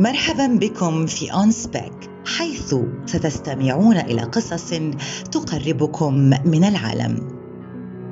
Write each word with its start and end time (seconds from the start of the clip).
مرحبا 0.00 0.46
بكم 0.46 1.06
في 1.06 1.32
اون 1.32 1.50
سبيك 1.50 2.10
حيث 2.26 2.74
ستستمعون 3.06 3.96
إلى 3.96 4.22
قصص 4.22 4.70
تقربكم 5.32 6.14
من 6.44 6.64
العالم. 6.64 7.28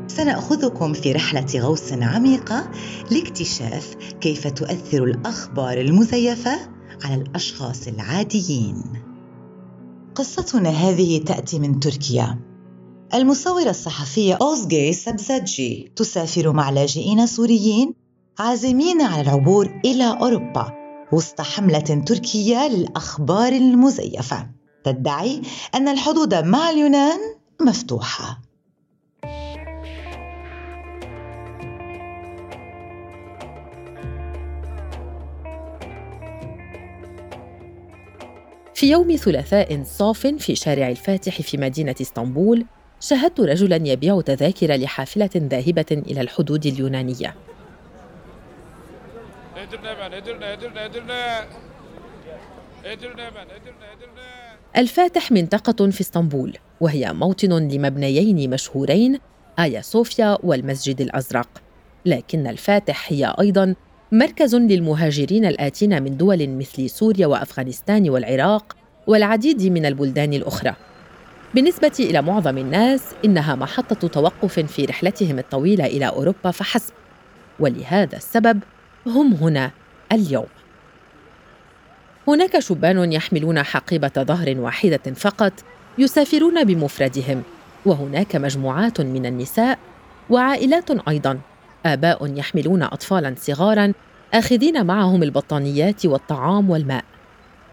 سنأخذكم 0.07 0.93
في 0.93 1.13
رحلة 1.13 1.47
غوص 1.61 1.93
عميقة 1.93 2.71
لاكتشاف 3.11 3.95
كيف 4.21 4.47
تؤثر 4.47 5.05
الأخبار 5.05 5.81
المزيفة 5.81 6.59
على 7.05 7.15
الأشخاص 7.15 7.89
العاديين. 7.89 8.83
قصتنا 10.15 10.71
هذه 10.71 11.19
تأتي 11.25 11.59
من 11.59 11.81
تركيا. 11.81 12.39
المصورة 13.15 13.71
الصحفية 13.71 14.39
أوزجي 14.43 14.93
سبزاتجي 14.93 15.93
تسافر 15.97 16.53
مع 16.53 16.71
لاجئين 16.71 17.27
سوريين 17.27 17.95
عازمين 18.39 19.03
على 19.03 19.23
العبور 19.23 19.81
إلى 19.85 20.19
أوروبا. 20.21 20.78
وسط 21.13 21.41
حملة 21.41 22.03
تركية 22.07 22.69
للأخبار 22.69 23.53
المزيفة. 23.53 24.47
تدعي 24.85 25.43
أن 25.75 25.89
الحدود 25.89 26.35
مع 26.35 26.71
اليونان 26.71 27.19
مفتوحة. 27.61 28.41
في 38.75 38.91
يوم 38.91 39.17
ثلاثاء 39.17 39.83
صاف 39.85 40.27
في 40.27 40.55
شارع 40.55 40.89
الفاتح 40.89 41.43
في 41.43 41.57
مدينة 41.57 41.95
إسطنبول 42.01 42.65
شاهدت 43.01 43.41
رجلا 43.41 43.89
يبيع 43.89 44.21
تذاكر 44.21 44.75
لحافلة 44.75 45.31
ذاهبة 45.37 45.87
إلى 45.91 46.21
الحدود 46.21 46.67
اليونانية. 46.67 47.48
الفاتح 54.77 55.33
منطقة 55.33 55.91
في 55.91 56.01
اسطنبول 56.01 56.57
وهي 56.81 57.13
موطن 57.13 57.69
لمبنيين 57.69 58.51
مشهورين 58.51 59.19
آيا 59.59 59.81
صوفيا 59.81 60.39
والمسجد 60.43 61.01
الأزرق. 61.01 61.49
لكن 62.07 62.47
الفاتح 62.47 63.13
هي 63.13 63.35
أيضا 63.41 63.75
مركز 64.13 64.55
للمهاجرين 64.55 65.45
الآتين 65.45 66.03
من 66.03 66.17
دول 66.17 66.49
مثل 66.49 66.91
سوريا 66.91 67.27
وأفغانستان 67.27 68.11
والعراق 68.11 68.77
والعديد 69.07 69.63
من 69.63 69.87
البلدان 69.87 70.33
الأخرى. 70.33 70.75
بالنسبة 71.55 71.93
إلى 72.01 72.23
معظم 72.23 72.59
الناس 72.59 73.03
إنها 73.25 73.55
محطة 73.55 74.09
توقف 74.09 74.61
في 74.61 74.85
رحلتهم 74.85 75.39
الطويلة 75.39 75.87
إلى 75.87 76.09
أوروبا 76.09 76.51
فحسب. 76.51 76.93
ولهذا 77.61 78.17
السبب 78.17 78.61
هم 79.07 79.35
هنا 79.35 79.71
اليوم. 80.13 80.47
هناك 82.29 82.59
شبان 82.59 83.13
يحملون 83.13 83.63
حقيبة 83.63 84.13
ظهر 84.19 84.55
واحدة 84.59 85.13
فقط 85.17 85.53
يسافرون 85.99 86.65
بمفردهم 86.65 87.43
وهناك 87.87 88.37
مجموعات 88.37 89.01
من 89.01 89.27
النساء 89.27 89.79
وعائلات 90.31 91.09
أيضاً. 91.09 91.41
آباء 91.87 92.37
يحملون 92.37 92.83
أطفالاً 92.83 93.35
صغاراً 93.39 93.93
آخذين 94.35 94.87
معهم 94.87 95.23
البطانيات 95.23 96.07
والطعام 96.07 96.71
والماء 96.71 97.05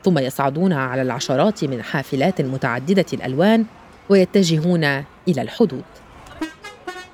ثم 0.03 0.19
يصعدون 0.19 0.73
على 0.73 1.01
العشرات 1.01 1.63
من 1.63 1.81
حافلات 1.81 2.41
متعددة 2.41 3.05
الألوان 3.13 3.65
ويتجهون 4.09 4.83
إلى 5.27 5.41
الحدود. 5.41 5.83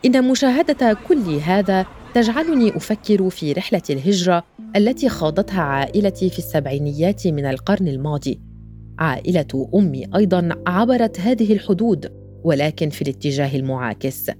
إن 0.05 0.23
مشاهدة 0.23 0.97
كل 1.07 1.39
هذا 1.45 1.85
تجعلني 2.13 2.77
أفكر 2.77 3.29
في 3.29 3.53
رحلة 3.53 3.81
الهجرة 3.89 4.43
التي 4.75 5.09
خاضتها 5.09 5.61
عائلتي 5.61 6.29
في 6.29 6.39
السبعينيات 6.39 7.27
من 7.27 7.45
القرن 7.45 7.87
الماضي. 7.87 8.41
عائلة 8.99 9.69
أمي 9.75 10.05
أيضا 10.15 10.49
عبرت 10.67 11.19
هذه 11.19 11.53
الحدود 11.53 12.11
ولكن 12.43 12.89
في 12.89 13.01
الاتجاه 13.01 13.55
المعاكس. 13.55 14.31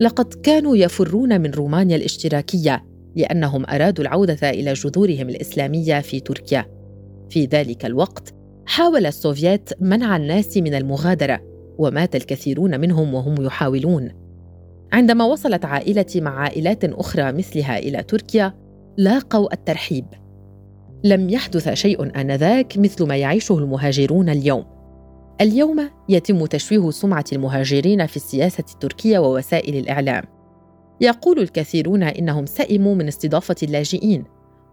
لقد 0.00 0.34
كانوا 0.34 0.76
يفرون 0.76 1.40
من 1.40 1.50
رومانيا 1.50 1.96
الاشتراكية 1.96 2.84
لأنهم 3.16 3.64
أرادوا 3.66 4.04
العودة 4.04 4.50
إلى 4.50 4.72
جذورهم 4.72 5.28
الإسلامية 5.28 6.00
في 6.00 6.20
تركيا. 6.20 6.66
في 7.30 7.44
ذلك 7.44 7.86
الوقت 7.86 8.34
حاول 8.66 9.06
السوفيات 9.06 9.82
منع 9.82 10.16
الناس 10.16 10.56
من 10.56 10.74
المغادرة 10.74 11.40
ومات 11.78 12.16
الكثيرون 12.16 12.80
منهم 12.80 13.14
وهم 13.14 13.42
يحاولون. 13.44 14.21
عندما 14.92 15.24
وصلت 15.24 15.64
عائلتي 15.64 16.20
مع 16.20 16.40
عائلات 16.40 16.84
أخرى 16.84 17.32
مثلها 17.32 17.78
إلى 17.78 18.02
تركيا 18.02 18.54
لاقوا 18.98 19.52
الترحيب. 19.52 20.04
لم 21.04 21.30
يحدث 21.30 21.68
شيء 21.68 22.20
آنذاك 22.20 22.78
مثل 22.78 23.06
ما 23.06 23.16
يعيشه 23.16 23.58
المهاجرون 23.58 24.28
اليوم. 24.28 24.64
اليوم 25.40 25.90
يتم 26.08 26.46
تشويه 26.46 26.90
سمعة 26.90 27.24
المهاجرين 27.32 28.06
في 28.06 28.16
السياسة 28.16 28.64
التركية 28.72 29.18
ووسائل 29.18 29.76
الإعلام. 29.76 30.24
يقول 31.00 31.38
الكثيرون 31.38 32.02
إنهم 32.02 32.46
سئموا 32.46 32.94
من 32.94 33.08
استضافة 33.08 33.56
اللاجئين 33.62 34.24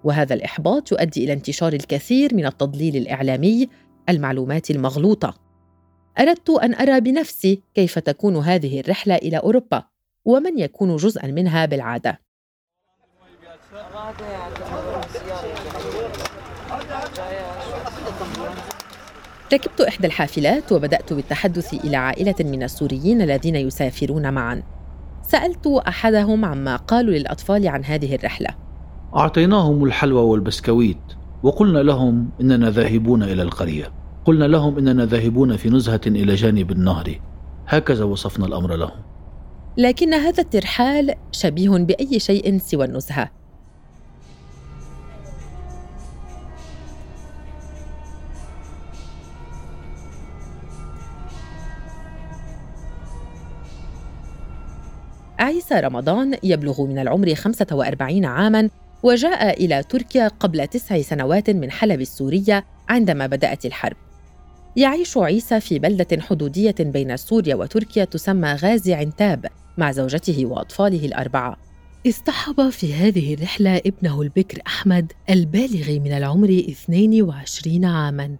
وهذا 0.03 0.33
الإحباط 0.33 0.91
يؤدي 0.91 1.23
إلى 1.23 1.33
انتشار 1.33 1.73
الكثير 1.73 2.35
من 2.35 2.45
التضليل 2.45 2.95
الإعلامي 2.95 3.69
المعلومات 4.09 4.71
المغلوطة. 4.71 5.33
أردت 6.19 6.49
أن 6.49 6.73
أرى 6.73 7.01
بنفسي 7.01 7.63
كيف 7.73 7.99
تكون 7.99 8.35
هذه 8.35 8.79
الرحلة 8.79 9.15
إلى 9.15 9.37
أوروبا. 9.37 9.88
ومن 10.25 10.59
يكون 10.59 10.95
جزءا 10.95 11.27
منها 11.27 11.65
بالعادة. 11.65 12.19
ركبت 19.53 19.81
إحدى 19.81 20.07
الحافلات 20.07 20.71
وبدأت 20.71 21.13
بالتحدث 21.13 21.73
إلى 21.73 21.97
عائلة 21.97 22.35
من 22.39 22.63
السوريين 22.63 23.21
الذين 23.21 23.55
يسافرون 23.55 24.33
معا. 24.33 24.63
سألت 25.21 25.67
أحدهم 25.67 26.45
عما 26.45 26.75
قالوا 26.75 27.13
للأطفال 27.13 27.67
عن 27.67 27.85
هذه 27.85 28.15
الرحلة. 28.15 28.49
أعطيناهم 29.15 29.83
الحلوى 29.83 30.21
والبسكويت 30.21 31.01
وقلنا 31.43 31.79
لهم 31.79 32.29
إننا 32.41 32.69
ذاهبون 32.69 33.23
إلى 33.23 33.41
القرية. 33.41 33.93
قلنا 34.25 34.45
لهم 34.45 34.77
إننا 34.77 35.05
ذاهبون 35.05 35.57
في 35.57 35.69
نزهة 35.69 36.01
إلى 36.07 36.35
جانب 36.35 36.71
النهر. 36.71 37.19
هكذا 37.67 38.03
وصفنا 38.03 38.45
الأمر 38.45 38.75
لهم. 38.75 39.08
لكن 39.77 40.13
هذا 40.13 40.43
الترحال 40.43 41.15
شبيه 41.31 41.69
بأي 41.69 42.19
شيء 42.19 42.57
سوى 42.57 42.85
النزهة. 42.85 43.31
عيسى 55.39 55.75
رمضان 55.75 56.37
يبلغ 56.43 56.81
من 56.85 56.99
العمر 56.99 57.35
45 57.35 58.25
عاماً 58.25 58.69
وجاء 59.03 59.65
إلى 59.65 59.83
تركيا 59.83 60.27
قبل 60.27 60.67
تسع 60.67 61.01
سنوات 61.01 61.49
من 61.49 61.71
حلب 61.71 62.01
السورية 62.01 62.65
عندما 62.89 63.27
بدأت 63.27 63.65
الحرب. 63.65 64.08
يعيش 64.75 65.17
عيسى 65.17 65.59
في 65.59 65.79
بلدة 65.79 66.21
حدودية 66.21 66.75
بين 66.79 67.17
سوريا 67.17 67.55
وتركيا 67.55 68.05
تسمى 68.05 68.53
غازي 68.53 68.93
عنتاب 68.93 69.45
مع 69.77 69.91
زوجته 69.91 70.45
وأطفاله 70.45 71.05
الأربعة. 71.05 71.57
اصطحب 72.07 72.69
في 72.69 72.93
هذه 72.93 73.33
الرحلة 73.33 73.77
ابنه 73.77 74.21
البكر 74.21 74.61
أحمد 74.67 75.11
البالغ 75.29 75.99
من 75.99 76.13
العمر 76.13 76.49
22 76.69 77.85
عاماً. 77.85 78.35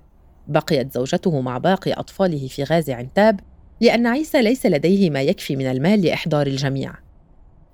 بقيت 0.48 0.94
زوجته 0.94 1.42
مع 1.42 1.58
باقي 1.58 1.92
أطفاله 1.92 2.48
في 2.48 2.64
غازي 2.64 2.94
عنتاب 2.94 3.40
لأن 3.82 4.08
عيسى 4.08 4.42
ليس 4.42 4.66
لديه 4.66 5.10
ما 5.10 5.22
يكفي 5.22 5.56
من 5.56 5.66
المال 5.66 6.02
لإحضار 6.02 6.48
الجميع. 6.48 6.94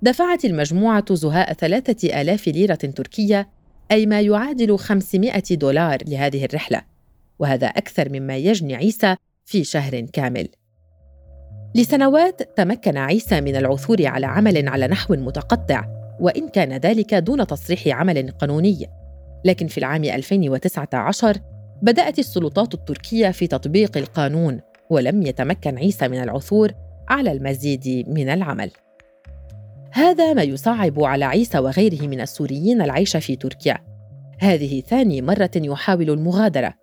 دفعت 0.01 0.45
المجموعة 0.45 1.05
زهاء 1.11 1.53
ثلاثة 1.53 2.21
آلاف 2.21 2.47
ليرة 2.47 2.75
تركية 2.75 3.49
أي 3.91 4.05
ما 4.05 4.21
يعادل 4.21 4.77
500 4.77 5.43
دولار 5.51 5.97
لهذه 6.07 6.45
الرحلة. 6.45 6.94
وهذا 7.39 7.67
أكثر 7.67 8.09
مما 8.09 8.37
يجني 8.37 8.75
عيسى 8.75 9.15
في 9.45 9.63
شهر 9.63 10.01
كامل. 10.01 10.47
لسنوات 11.75 12.57
تمكن 12.57 12.97
عيسى 12.97 13.41
من 13.41 13.55
العثور 13.55 14.05
على 14.07 14.25
عمل 14.25 14.69
على 14.69 14.87
نحو 14.87 15.15
متقطع 15.15 15.85
وإن 16.19 16.49
كان 16.49 16.73
ذلك 16.73 17.13
دون 17.13 17.47
تصريح 17.47 17.87
عمل 17.87 18.31
قانوني. 18.31 18.87
لكن 19.45 19.67
في 19.67 19.77
العام 19.77 20.03
2019 20.03 21.37
بدأت 21.81 22.19
السلطات 22.19 22.73
التركية 22.73 23.29
في 23.31 23.47
تطبيق 23.47 23.97
القانون 23.97 24.61
ولم 24.89 25.21
يتمكن 25.23 25.77
عيسى 25.77 26.07
من 26.07 26.21
العثور 26.21 26.71
على 27.09 27.31
المزيد 27.31 28.05
من 28.07 28.29
العمل. 28.29 28.71
هذا 29.91 30.33
ما 30.33 30.43
يصعب 30.43 31.03
على 31.03 31.25
عيسى 31.25 31.59
وغيره 31.59 32.07
من 32.07 32.21
السوريين 32.21 32.81
العيش 32.81 33.17
في 33.17 33.35
تركيا. 33.35 33.77
هذه 34.39 34.81
ثاني 34.81 35.21
مرة 35.21 35.51
يحاول 35.55 36.09
المغادرة. 36.09 36.73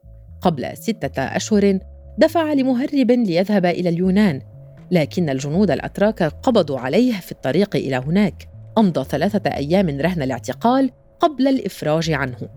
قبل 0.43 0.77
ستة 0.77 1.23
أشهر 1.23 1.79
دفع 2.19 2.53
لمهرب 2.53 3.11
ليذهب 3.11 3.67
إلى 3.67 3.89
اليونان 3.89 4.43
لكن 4.91 5.31
الجنود 5.31 5.71
الأتراك 5.71 6.23
قبضوا 6.23 6.79
عليه 6.79 7.13
في 7.13 7.33
الطريق 7.33 7.77
إلى 7.77 7.97
هناك 7.97 8.49
أمضى 8.79 9.05
ثلاثة 9.05 9.51
أيام 9.51 10.01
رهن 10.01 10.23
الاعتقال 10.23 10.91
قبل 11.21 11.49
الإفراج 11.49 12.11
عنه. 12.11 12.49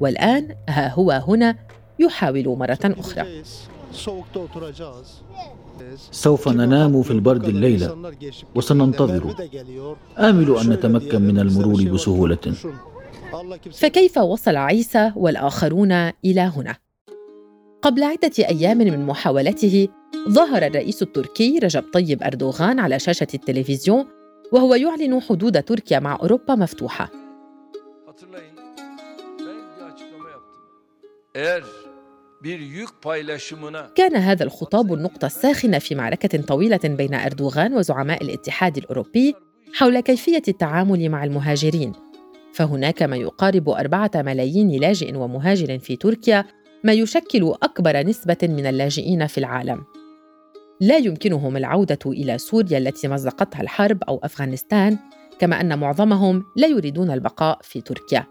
والآن 0.00 0.56
ها 0.68 0.88
هو 0.88 1.10
هنا 1.10 1.56
يحاول 1.98 2.48
مرة 2.48 2.78
أخرى. 2.84 3.42
سوف 6.10 6.48
ننام 6.48 7.02
في 7.02 7.10
البرد 7.10 7.44
الليلة 7.44 8.12
وسننتظر. 8.54 9.34
آمل 10.18 10.56
أن 10.56 10.70
نتمكن 10.70 11.22
من 11.22 11.38
المرور 11.38 11.82
بسهولة. 11.84 12.54
فكيف 13.72 14.18
وصل 14.18 14.56
عيسى 14.56 15.12
والآخرون 15.16 15.92
إلى 16.24 16.40
هنا؟ 16.40 16.76
قبل 17.84 18.02
عدة 18.02 18.32
أيام 18.38 18.78
من 18.78 19.06
محاولته 19.06 19.88
ظهر 20.28 20.66
الرئيس 20.66 21.02
التركي 21.02 21.58
رجب 21.58 21.84
طيب 21.92 22.22
أردوغان 22.22 22.78
على 22.78 22.98
شاشة 22.98 23.26
التلفزيون 23.34 24.06
وهو 24.52 24.74
يعلن 24.74 25.20
حدود 25.20 25.62
تركيا 25.62 25.98
مع 25.98 26.18
أوروبا 26.22 26.54
مفتوحة. 26.54 27.10
كان 33.94 34.16
هذا 34.16 34.44
الخطاب 34.44 34.94
النقطة 34.94 35.26
الساخنة 35.26 35.78
في 35.78 35.94
معركة 35.94 36.42
طويلة 36.42 36.80
بين 36.84 37.14
أردوغان 37.14 37.74
وزعماء 37.74 38.22
الاتحاد 38.22 38.76
الأوروبي 38.76 39.34
حول 39.74 40.00
كيفية 40.00 40.42
التعامل 40.48 41.08
مع 41.08 41.24
المهاجرين. 41.24 41.92
فهناك 42.52 43.02
ما 43.02 43.16
يقارب 43.16 43.68
أربعة 43.68 44.10
ملايين 44.14 44.80
لاجئ 44.80 45.16
ومهاجر 45.16 45.78
في 45.78 45.96
تركيا 45.96 46.44
ما 46.84 46.92
يشكل 46.92 47.54
أكبر 47.62 48.06
نسبة 48.06 48.36
من 48.42 48.66
اللاجئين 48.66 49.26
في 49.26 49.38
العالم. 49.38 49.84
لا 50.80 50.96
يمكنهم 50.96 51.56
العودة 51.56 51.98
إلى 52.06 52.38
سوريا 52.38 52.78
التي 52.78 53.08
مزقتها 53.08 53.60
الحرب 53.60 54.04
أو 54.04 54.20
أفغانستان 54.24 54.98
كما 55.38 55.60
أن 55.60 55.78
معظمهم 55.78 56.44
لا 56.56 56.66
يريدون 56.66 57.10
البقاء 57.10 57.58
في 57.62 57.80
تركيا. 57.80 58.26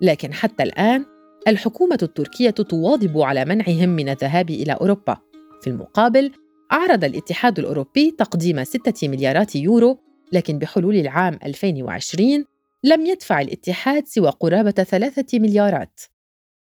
لكن 0.00 0.32
حتى 0.32 0.62
الآن 0.62 1.04
الحكومة 1.48 1.98
التركية 2.02 2.50
تواظب 2.50 3.18
على 3.18 3.44
منعهم 3.44 3.88
من 3.88 4.08
الذهاب 4.08 4.50
إلى 4.50 4.72
أوروبا. 4.72 5.16
في 5.62 5.70
المقابل 5.70 6.32
أعرض 6.72 7.04
الاتحاد 7.04 7.58
الأوروبي 7.58 8.10
تقديم 8.10 8.64
ستة 8.64 9.08
مليارات 9.08 9.56
يورو 9.56 9.98
لكن 10.32 10.58
بحلول 10.58 10.96
العام 10.96 11.38
2020 11.44 12.44
لم 12.84 13.06
يدفع 13.06 13.40
الاتحاد 13.40 14.06
سوى 14.06 14.30
قرابة 14.30 14.70
ثلاثة 14.70 15.38
مليارات. 15.38 16.00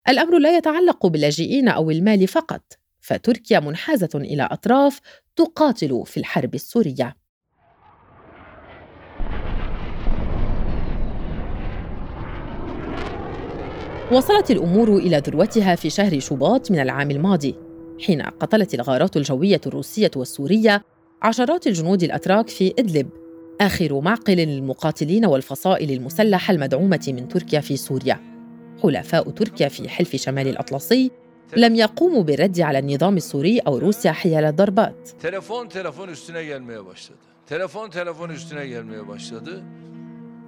الأمر 0.09 0.39
لا 0.39 0.57
يتعلق 0.57 1.07
باللاجئين 1.07 1.69
أو 1.69 1.91
المال 1.91 2.29
فقط 2.29 2.63
فتركيا 3.01 3.61
منحازة 3.61 4.09
إلى 4.15 4.43
أطراف 4.43 5.01
تقاتل 5.37 6.03
في 6.07 6.17
الحرب 6.17 6.55
السورية. 6.55 7.17
وصلت 14.13 14.51
الأمور 14.51 14.97
إلى 14.97 15.19
ذروتها 15.19 15.75
في 15.75 15.91
شهر 15.91 16.21
شباط 16.21 16.71
من 16.71 16.79
العام 16.79 17.11
الماضي 17.11 17.55
حين 18.01 18.23
قتلت 18.23 18.75
الغارات 18.75 19.17
الجوية 19.17 19.61
الروسية 19.67 20.11
والسورية 20.17 20.85
عشرات 21.23 21.67
الجنود 21.67 22.03
الأتراك 22.03 22.49
في 22.49 22.75
إدلب 22.79 23.09
آخر 23.61 24.01
معقل 24.01 24.37
للمقاتلين 24.37 25.27
والفصائل 25.27 25.91
المسلحة 25.91 26.55
المدعومة 26.55 27.05
من 27.09 27.29
تركيا 27.29 27.61
في 27.61 27.77
سوريا. 27.77 28.32
حلفاء 28.83 29.31
تركيا 29.31 29.69
في 29.69 29.89
حلف 29.89 30.17
شمال 30.17 30.49
الأطلسي 30.49 31.11
لم 31.57 31.75
يقوموا 31.75 32.23
بالرد 32.23 32.61
على 32.61 32.79
النظام 32.79 33.17
السوري 33.17 33.59
أو 33.59 33.79
روسيا 33.79 34.13
حيال 34.13 34.45
الضربات. 34.45 35.11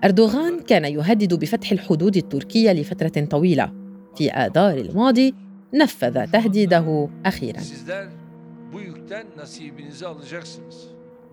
أردوغان 0.05 0.61
كان 0.61 0.85
يهدد 0.85 1.35
بفتح 1.35 1.73
الحدود 1.73 2.17
التركية 2.17 2.73
لفترة 2.73 3.25
طويلة. 3.25 3.73
في 4.17 4.31
آذار 4.31 4.79
الماضي 4.79 5.35
نفذ 5.75 6.27
تهديده 6.27 7.09
أخيراً. 7.27 7.61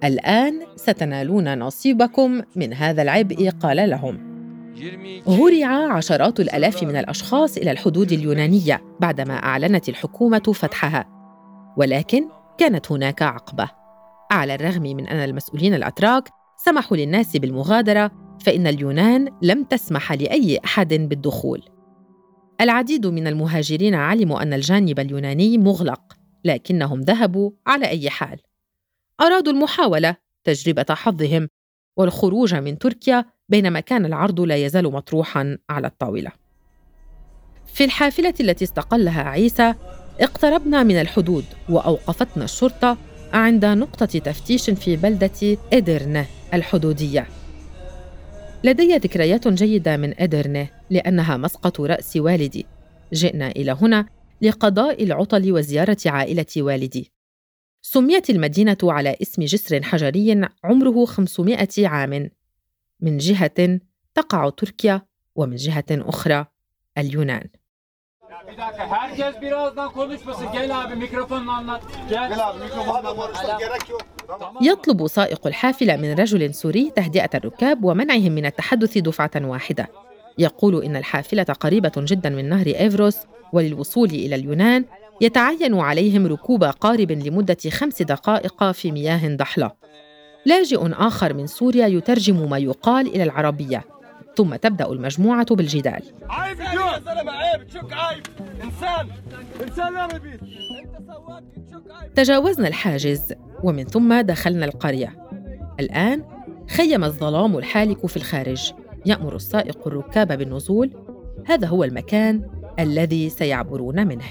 الآن 0.04 0.62
ستنالون 0.76 1.60
نصيبكم 1.60 2.42
من 2.56 2.74
هذا 2.74 3.02
العبء 3.02 3.50
قال 3.50 3.90
لهم. 3.90 4.31
هرع 5.28 5.94
عشرات 5.94 6.40
الآلاف 6.40 6.84
من 6.84 6.96
الأشخاص 6.96 7.58
إلى 7.58 7.72
الحدود 7.72 8.12
اليونانية 8.12 8.82
بعدما 9.00 9.34
أعلنت 9.34 9.90
الحكومة 9.90 10.40
فتحها. 10.40 11.06
ولكن 11.78 12.30
كانت 12.58 12.92
هناك 12.92 13.22
عقبة. 13.22 13.70
على 14.32 14.56
الرغم 14.56 14.82
من 14.82 15.08
أن 15.08 15.30
المسؤولين 15.30 15.74
الأتراك 15.74 16.30
سمحوا 16.66 16.98
للناس 16.98 17.38
بالمغادرة 17.38 18.12
فإن 18.46 18.68
اليونان 18.68 19.28
لم 19.42 19.64
تسمح 19.64 20.14
لأي 20.14 20.60
أحد 20.66 20.94
بالدخول. 20.94 21.62
العديد 22.62 23.08
من 23.08 23.28
المهاجرين 23.28 23.96
علموا 23.96 24.42
أن 24.42 24.54
الجانب 24.54 25.00
اليوناني 25.00 25.58
مغلق 25.58 26.02
لكنهم 26.46 27.02
ذهبوا 27.02 27.52
على 27.68 27.88
أي 27.88 28.10
حال. 28.10 28.40
أرادوا 29.22 29.54
المحاولة 29.54 30.16
تجربة 30.44 30.86
حظهم 30.90 31.48
والخروج 31.98 32.56
من 32.56 32.78
تركيا 32.78 33.26
بينما 33.52 33.80
كان 33.80 34.06
العرض 34.06 34.42
لا 34.42 34.56
يزال 34.56 34.92
مطروحا 34.92 35.58
على 35.70 35.88
الطاولة. 35.88 36.32
في 37.74 37.84
الحافلة 37.84 38.34
التي 38.40 38.64
استقلها 38.64 39.24
عيسى 39.24 39.74
اقتربنا 40.20 40.84
من 40.84 41.02
الحدود 41.02 41.46
وأوقفتنا 41.70 42.44
الشرطة 42.44 42.98
عند 43.34 43.66
نقطة 43.66 44.06
تفتيش 44.06 44.70
في 44.70 44.96
بلدة 44.96 45.58
إدرنة 45.74 46.26
الحدودية. 46.54 47.28
لدي 48.64 48.98
ذكريات 48.98 49.48
جيدة 49.48 49.98
من 49.98 50.22
إدرنة 50.22 50.68
لأنها 50.90 51.38
مسقط 51.38 51.82
رأس 51.82 52.18
والدي. 52.18 52.66
جئنا 53.14 53.48
إلى 53.48 53.78
هنا 53.82 54.06
لقضاء 54.42 55.04
العطل 55.04 55.52
وزيارة 55.52 55.98
عائلة 56.06 56.46
والدي. 56.58 57.12
سميت 57.82 58.30
المدينة 58.30 58.78
على 58.84 59.16
اسم 59.22 59.44
جسر 59.44 59.84
حجري 59.84 60.48
عمره 60.64 61.06
500 61.06 61.68
عام. 61.88 62.30
من 63.02 63.18
جهة 63.18 63.80
تقع 64.16 64.50
تركيا 64.50 65.02
ومن 65.36 65.56
جهة 65.56 65.86
أخرى 65.92 66.46
اليونان. 66.98 67.50
يطلب 74.62 75.08
سائق 75.08 75.48
الحافلة 75.48 75.96
من 75.96 76.14
رجل 76.14 76.54
سوري 76.54 76.92
تهدئة 76.96 77.30
الركاب 77.36 77.84
ومنعهم 77.84 78.32
من 78.32 78.46
التحدث 78.46 78.98
دفعة 78.98 79.32
واحدة. 79.36 79.88
يقول 80.38 80.84
إن 80.84 80.96
الحافلة 80.96 81.44
قريبة 81.44 81.92
جدا 81.98 82.30
من 82.30 82.50
نهر 82.50 82.68
إيفروس 82.68 83.18
وللوصول 83.54 84.10
إلى 84.10 84.36
اليونان 84.36 84.86
يتعين 85.22 85.80
عليهم 85.80 86.28
ركوب 86.28 86.64
قارب 86.64 87.12
لمدة 87.12 87.58
خمس 87.72 88.02
دقائق 88.02 88.72
في 88.72 88.92
مياه 88.92 89.36
ضحلة 89.36 89.72
لاجئ 90.46 90.92
آخر 90.94 91.34
من 91.34 91.48
سوريا 91.48 91.88
يترجم 91.88 92.50
ما 92.50 92.58
يقال 92.58 93.08
إلى 93.08 93.24
العربية 93.24 93.84
ثم 94.38 94.56
تبدأ 94.56 94.92
المجموعة 94.92 95.56
بالجدال. 95.56 96.02
عيب 96.30 96.60
يا 96.60 97.00
زلمة 97.00 97.32
عيب 97.32 97.68
تشك 97.68 97.94
عيب. 97.94 98.24
إنسان 98.64 99.08
إنسان 99.62 100.20
تجاوزنا 102.16 102.68
الحاجز 102.68 103.34
ومن 103.64 103.84
ثم 103.84 104.22
دخلنا 104.22 104.66
القرية. 104.66 105.16
الآن 105.80 106.24
خيم 106.70 107.04
الظلام 107.04 107.58
الحالك 107.58 108.06
في 108.06 108.18
الخارج 108.18 108.74
يأمر 109.06 109.36
السائق 109.36 109.88
الركاب 109.88 110.38
بالنزول. 110.38 110.92
هذا 111.46 111.68
هو 111.68 111.84
المكان 111.84 112.50
الذي 112.80 113.30
سيعبرون 113.30 114.08
منه. 114.08 114.26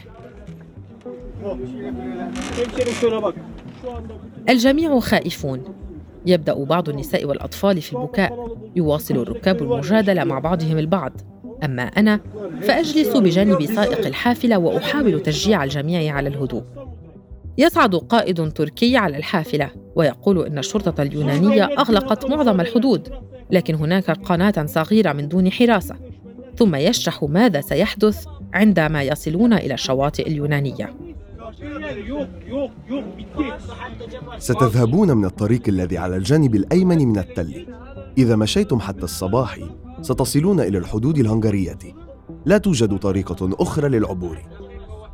الجميع 4.48 5.00
خائفون. 5.00 5.79
يبدأ 6.26 6.64
بعض 6.64 6.88
النساء 6.88 7.24
والأطفال 7.24 7.82
في 7.82 7.92
البكاء 7.92 8.56
يواصل 8.76 9.16
الركاب 9.16 9.62
المجادلة 9.62 10.24
مع 10.24 10.38
بعضهم 10.38 10.78
البعض. 10.78 11.12
أما 11.64 11.82
أنا 11.82 12.20
فأجلس 12.62 13.16
بجانب 13.16 13.64
سائق 13.64 14.06
الحافلة 14.06 14.58
وأحاول 14.58 15.22
تشجيع 15.22 15.64
الجميع 15.64 16.14
على 16.14 16.28
الهدوء. 16.28 16.62
يصعد 17.58 17.94
قائد 17.94 18.52
تركي 18.52 18.96
على 18.96 19.16
الحافلة 19.16 19.70
ويقول 19.96 20.46
إن 20.46 20.58
الشرطة 20.58 21.02
اليونانية 21.02 21.64
أغلقت 21.64 22.30
معظم 22.30 22.60
الحدود 22.60 23.08
لكن 23.50 23.74
هناك 23.74 24.10
قناة 24.10 24.66
صغيرة 24.66 25.12
من 25.12 25.28
دون 25.28 25.52
حراسة. 25.52 25.96
ثم 26.56 26.76
يشرح 26.76 27.22
ماذا 27.22 27.60
سيحدث 27.60 28.26
عندما 28.52 29.02
يصلون 29.02 29.52
إلى 29.52 29.74
الشواطئ 29.74 30.28
اليونانية. 30.28 30.94
ستذهبون 34.38 35.16
من 35.16 35.25
الطريق 35.25 35.62
الذي 35.68 35.99
على 35.99 36.16
الجانب 36.16 36.54
الأيمن 36.54 37.09
من 37.09 37.18
التل. 37.18 37.66
إذا 38.18 38.37
مشيتم 38.37 38.80
حتى 38.80 39.02
الصباح 39.02 39.59
ستصلون 40.02 40.61
إلى 40.61 40.78
الحدود 40.78 41.18
الهنغارية. 41.18 41.78
لا 42.47 42.59
توجد 42.59 42.99
طريقة 42.99 43.50
أخرى 43.61 43.88
للعبور. 43.88 44.38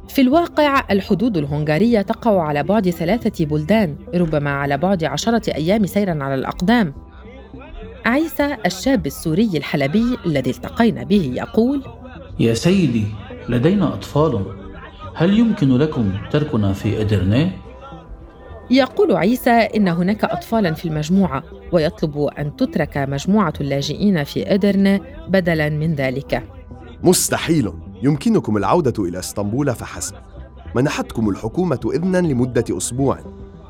في 0.09 0.21
الواقع 0.21 0.85
الحدود 0.91 1.37
الهنغارية 1.37 2.03
تقع 2.03 2.43
على 2.43 2.63
بعد 2.63 2.91
ثلاثة 2.91 3.45
بلدان 3.45 3.97
ربما 4.15 4.51
على 4.51 4.79
بعد 4.79 5.05
عشرة 5.05 5.55
أيام 5.55 5.87
سيرا 5.87 6.25
على 6.25 6.35
الأقدام. 6.35 6.95
عيسى 8.05 8.57
الشاب 8.67 9.07
السوري 9.07 9.51
الحلبي 9.55 10.17
الذي 10.27 10.51
التقينا 10.51 11.05
به 11.05 11.33
يقول 11.35 11.83
يا 12.41 12.55
سيدي 12.55 13.05
لدينا 13.49 13.95
أطفال. 13.95 14.66
هل 15.19 15.39
يمكن 15.39 15.79
لكم 15.79 16.13
تركنا 16.31 16.73
في 16.73 17.01
إدرني؟ 17.01 17.51
يقول 18.71 19.17
عيسى 19.17 19.51
إن 19.51 19.89
هناك 19.89 20.25
أطفالا 20.25 20.75
في 20.75 20.85
المجموعة 20.85 21.43
ويطلب 21.73 22.19
أن 22.39 22.57
تترك 22.57 22.97
مجموعة 22.97 23.53
اللاجئين 23.61 24.25
في 24.25 24.55
إدرن 24.55 25.01
بدلا 25.29 25.69
من 25.69 25.95
ذلك. 25.95 26.43
مستحيل. 27.03 27.73
يمكنكم 28.03 28.57
العودة 28.57 29.05
إلى 29.05 29.19
إسطنبول 29.19 29.75
فحسب. 29.75 30.15
منحتكم 30.75 31.29
الحكومة 31.29 31.91
إذنا 31.95 32.19
لمدة 32.19 32.77
أسبوع. 32.77 33.19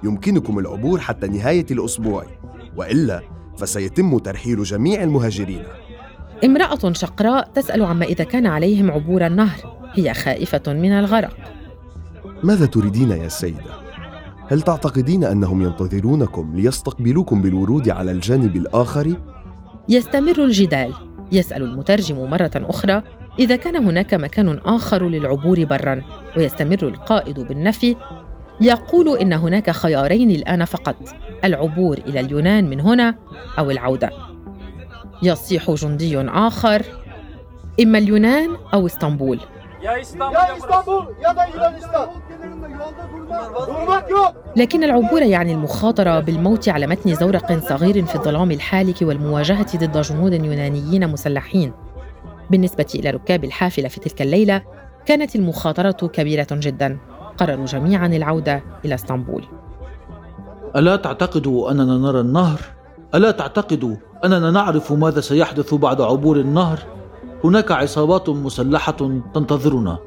يمكنكم 0.04 0.58
العبور 0.58 1.00
حتى 1.00 1.26
نهاية 1.26 1.66
الأسبوع. 1.70 2.24
وإلا 2.76 3.22
فسيتم 3.56 4.18
ترحيل 4.18 4.62
جميع 4.62 5.02
المهاجرين. 5.02 5.62
امرأة 6.44 6.92
شقراء 6.92 7.48
تسأل 7.54 7.84
عما 7.84 8.04
إذا 8.04 8.24
كان 8.24 8.46
عليهم 8.46 8.90
عبور 8.90 9.26
النهر. 9.26 9.75
هي 9.96 10.14
خائفة 10.14 10.62
من 10.72 10.92
الغرق. 10.92 11.36
ماذا 12.42 12.66
تريدين 12.66 13.10
يا 13.10 13.28
سيدة؟ 13.28 13.86
هل 14.48 14.62
تعتقدين 14.62 15.24
أنهم 15.24 15.62
ينتظرونكم 15.62 16.52
ليستقبلوكم 16.56 17.42
بالورود 17.42 17.88
على 17.88 18.10
الجانب 18.10 18.56
الآخر؟ 18.56 19.16
يستمر 19.88 20.44
الجدال. 20.44 20.92
يسأل 21.32 21.62
المترجم 21.62 22.30
مرة 22.30 22.50
أخرى 22.54 23.02
إذا 23.38 23.56
كان 23.56 23.76
هناك 23.76 24.14
مكان 24.14 24.58
آخر 24.64 25.08
للعبور 25.08 25.64
برا 25.64 26.02
ويستمر 26.36 26.88
القائد 26.88 27.40
بالنفي. 27.40 27.96
يقول 28.60 29.18
إن 29.18 29.32
هناك 29.32 29.70
خيارين 29.70 30.30
الآن 30.30 30.64
فقط 30.64 30.96
العبور 31.44 31.98
إلى 31.98 32.20
اليونان 32.20 32.70
من 32.70 32.80
هنا 32.80 33.14
أو 33.58 33.70
العودة. 33.70 34.10
يصيح 35.22 35.70
جندي 35.70 36.20
آخر 36.20 36.82
إما 37.82 37.98
اليونان 37.98 38.50
أو 38.74 38.86
إسطنبول. 38.86 39.40
يا 39.82 40.00
اسطنبول 40.00 40.34
يا 40.34 40.56
اسطنبول 40.56 41.14
يا 41.22 41.32
دا 41.32 41.42
يونانستان 41.54 42.08
لكن 44.56 44.84
العبور 44.84 45.22
يعني 45.22 45.52
المخاطرة 45.52 46.20
بالموت 46.20 46.68
على 46.68 46.86
متن 46.86 47.14
زورق 47.14 47.68
صغير 47.68 48.04
في 48.04 48.14
الظلام 48.14 48.50
الحالك 48.50 48.96
والمواجهة 49.02 49.78
ضد 49.78 50.00
جنود 50.00 50.32
يونانيين 50.32 51.08
مسلحين. 51.08 51.72
بالنسبة 52.50 52.86
إلى 52.94 53.10
ركاب 53.10 53.44
الحافلة 53.44 53.88
في 53.88 54.00
تلك 54.00 54.22
الليلة 54.22 54.62
كانت 55.06 55.36
المخاطرة 55.36 55.90
كبيرة 55.90 56.46
جدا. 56.52 56.98
قرروا 57.38 57.66
جميعا 57.66 58.06
العودة 58.06 58.62
إلى 58.84 58.94
إسطنبول. 58.94 59.44
ألا 60.76 60.96
تعتقدوا 60.96 61.70
أننا 61.70 61.98
نرى 61.98 62.20
النهر؟ 62.20 62.60
ألا 63.14 63.30
تعتقدوا 63.30 63.96
أننا 64.24 64.50
نعرف 64.50 64.92
ماذا 64.92 65.20
سيحدث 65.20 65.74
بعد 65.74 66.00
عبور 66.00 66.36
النهر؟ 66.36 66.78
هناك 67.46 67.72
عصابات 67.72 68.28
مسلحة 68.28 69.20
تنتظرنا. 69.34 69.98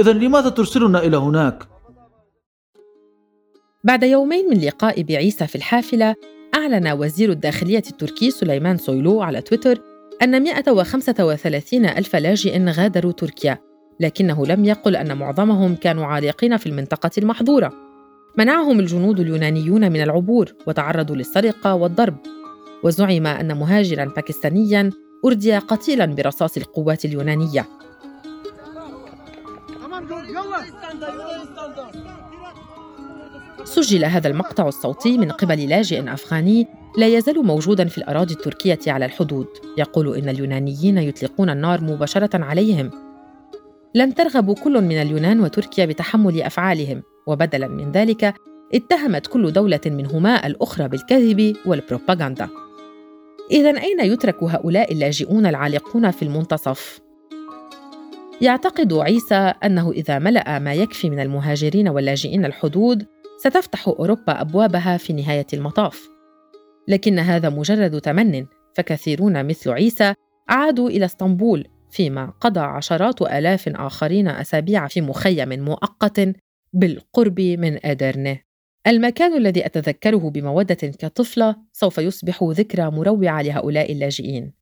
إذا 0.00 0.12
لماذا 0.12 0.48
ترسلنا 0.48 0.98
إلى 0.98 1.16
هناك؟ 1.16 1.68
بعد 3.84 4.02
يومين 4.02 4.50
من 4.50 4.60
لقاء 4.60 5.02
بعيسى 5.02 5.46
في 5.46 5.54
الحافلة 5.54 6.14
أعلن 6.54 6.88
وزير 6.88 7.30
الداخلية 7.30 7.82
التركي 7.90 8.30
سليمان 8.30 8.76
سويلو 8.76 9.22
على 9.22 9.40
تويتر 9.40 9.78
أن 10.22 10.42
135 10.42 11.86
ألف 11.86 12.16
لاجئ 12.16 12.64
غادروا 12.64 13.12
تركيا 13.12 13.58
لكنه 14.00 14.46
لم 14.46 14.64
يقل 14.64 14.96
أن 14.96 15.18
معظمهم 15.18 15.74
كانوا 15.74 16.06
عالقين 16.06 16.56
في 16.56 16.66
المنطقة 16.66 17.10
المحظورة. 17.18 17.72
منعهم 18.38 18.80
الجنود 18.80 19.20
اليونانيون 19.20 19.92
من 19.92 20.02
العبور 20.02 20.52
وتعرضوا 20.66 21.16
للسرقة 21.16 21.74
والضرب. 21.74 22.16
وزعم 22.84 23.26
أن 23.26 23.56
مهاجرا 23.56 24.04
باكستانيا 24.04 24.90
أردي 25.24 25.58
قتيلا 25.58 26.06
برصاص 26.06 26.56
القوات 26.56 27.04
اليونانية. 27.04 27.66
سجل 33.64 34.04
هذا 34.04 34.28
المقطع 34.28 34.68
الصوتي 34.68 35.18
من 35.18 35.30
قبل 35.30 35.68
لاجئ 35.68 36.12
أفغاني 36.12 36.66
لا 36.98 37.06
يزال 37.06 37.46
موجودا 37.46 37.88
في 37.88 37.98
الأراضي 37.98 38.34
التركية 38.34 38.78
على 38.86 39.04
الحدود. 39.04 39.46
يقول 39.78 40.16
إن 40.16 40.28
اليونانيين 40.28 40.98
يطلقون 40.98 41.50
النار 41.50 41.84
مباشرة 41.84 42.44
عليهم. 42.44 42.90
لم 43.94 44.10
ترغب 44.10 44.52
كل 44.52 44.80
من 44.80 45.02
اليونان 45.02 45.40
وتركيا 45.40 45.86
بتحمل 45.86 46.42
أفعالهم. 46.42 47.02
وبدلا 47.26 47.68
من 47.68 47.92
ذلك 47.92 48.34
اتهمت 48.74 49.26
كل 49.26 49.52
دولة 49.52 49.80
منهما 49.86 50.46
الأخرى 50.46 50.88
بالكذب 50.88 51.56
والبروباغندا. 51.66 52.48
إذا 53.52 53.70
أين 53.70 54.00
يترك 54.00 54.42
هؤلاء 54.42 54.92
اللاجئون 54.92 55.46
العالقون 55.46 56.10
في 56.10 56.22
المنتصف؟ 56.22 57.00
يعتقد 58.40 58.92
عيسى 58.92 59.52
أنه 59.64 59.90
إذا 59.90 60.18
ملأ 60.18 60.58
ما 60.58 60.74
يكفي 60.74 61.10
من 61.10 61.20
المهاجرين 61.20 61.88
واللاجئين 61.88 62.44
الحدود 62.44 63.06
ستفتح 63.38 63.88
أوروبا 63.88 64.40
أبوابها 64.40 64.96
في 64.96 65.12
نهاية 65.12 65.46
المطاف 65.52 66.08
لكن 66.88 67.18
هذا 67.18 67.48
مجرد 67.48 68.00
تمن 68.00 68.46
فكثيرون 68.74 69.46
مثل 69.46 69.70
عيسى 69.70 70.14
عادوا 70.48 70.88
إلى 70.88 71.04
اسطنبول 71.04 71.66
فيما 71.90 72.32
قضى 72.40 72.60
عشرات 72.60 73.22
آلاف 73.22 73.68
آخرين 73.68 74.28
أسابيع 74.28 74.86
في 74.86 75.00
مخيم 75.00 75.64
مؤقت 75.64 76.28
بالقرب 76.72 77.40
من 77.40 77.86
أدرنه 77.86 78.38
المكان 78.86 79.36
الذي 79.36 79.66
أتذكره 79.66 80.30
بمودة 80.30 80.74
كطفلة 80.74 81.56
سوف 81.72 81.98
يصبح 81.98 82.42
ذكرى 82.42 82.90
مروعة 82.90 83.42
لهؤلاء 83.42 83.92
اللاجئين 83.92 84.52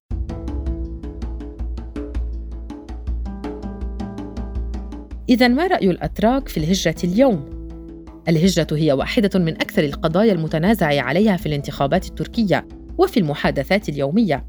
إذا 5.29 5.49
ما 5.49 5.67
رأي 5.67 5.91
الأتراك 5.91 6.49
في 6.49 6.57
الهجرة 6.57 6.95
اليوم؟ 7.05 7.61
الهجرة 8.29 8.67
هي 8.73 8.93
واحدة 8.93 9.39
من 9.39 9.55
أكثر 9.55 9.85
القضايا 9.85 10.33
المتنازع 10.33 11.03
عليها 11.03 11.37
في 11.37 11.47
الانتخابات 11.47 12.07
التركية 12.07 12.69
وفي 12.99 13.21
المحادثات 13.21 13.89
اليومية 13.89 14.45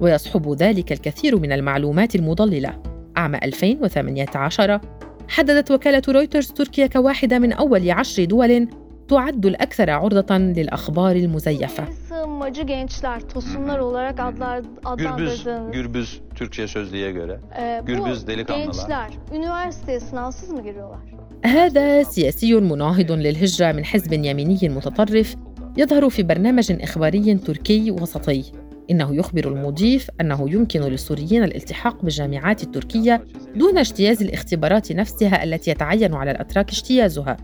ويصحب 0.00 0.52
ذلك 0.52 0.92
الكثير 0.92 1.38
من 1.38 1.52
المعلومات 1.52 2.14
المضللة 2.14 2.82
عام 3.16 3.34
2018 3.34 4.80
حددت 5.28 5.70
وكالة 5.70 6.02
رويترز 6.08 6.46
تركيا 6.46 6.86
كواحدة 6.86 7.38
من 7.38 7.52
أول 7.52 7.90
عشر 7.90 8.24
دول 8.24 8.68
تعد 9.08 9.46
الأكثر 9.46 9.90
عرضة 9.90 10.38
للأخبار 10.38 11.16
المزيفة 11.16 11.84
sığınmacı 12.08 12.62
gençler, 12.62 13.20
tosunlar 13.20 13.78
olarak 13.78 14.20
adlar, 14.20 14.58
Gürbüz, 14.58 14.78
adlandırdığınız 14.84 15.72
Gürbüz 15.72 16.20
Türkçe 16.34 16.68
sözlüğe 16.68 17.12
göre. 17.12 17.40
Gürbüz 17.86 18.22
bu 18.22 18.26
delikanlılar. 18.26 18.66
gençler 18.66 19.10
üniversiteye 19.34 20.00
sınavsız 20.00 20.50
mı 20.50 20.62
giriyorlar? 20.62 21.00
هذا 21.44 22.02
سياسي 22.02 22.54
مناهض 22.70 23.10
للهجرة 23.26 23.68
من 23.72 23.84
حزب 23.90 24.12
يميني 24.12 24.68
متطرف 24.76 25.28
يظهر 25.76 26.10
في 26.10 26.22
برنامج 26.22 26.72
إخباري 26.86 27.34
تركي 27.34 27.90
وسطي 27.90 28.44
إنه 28.90 29.14
يخبر 29.14 29.48
المضيف 29.48 30.10
أنه 30.20 30.50
يمكن 30.50 30.80
للسوريين 30.80 31.44
الالتحاق 31.44 32.02
بالجامعات 32.02 32.62
التركية 32.62 33.24
دون 33.56 33.78
اجتياز 33.78 34.22
الاختبارات 34.22 34.92
نفسها 34.92 35.44
التي 35.44 35.70
يتعين 35.70 36.14
على 36.14 36.30
الأتراك 36.30 36.68
اجتيازها 36.70 37.36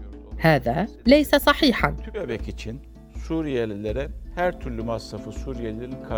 هذا 0.42 0.86
ليس 1.06 1.34
صحيحا. 1.34 1.96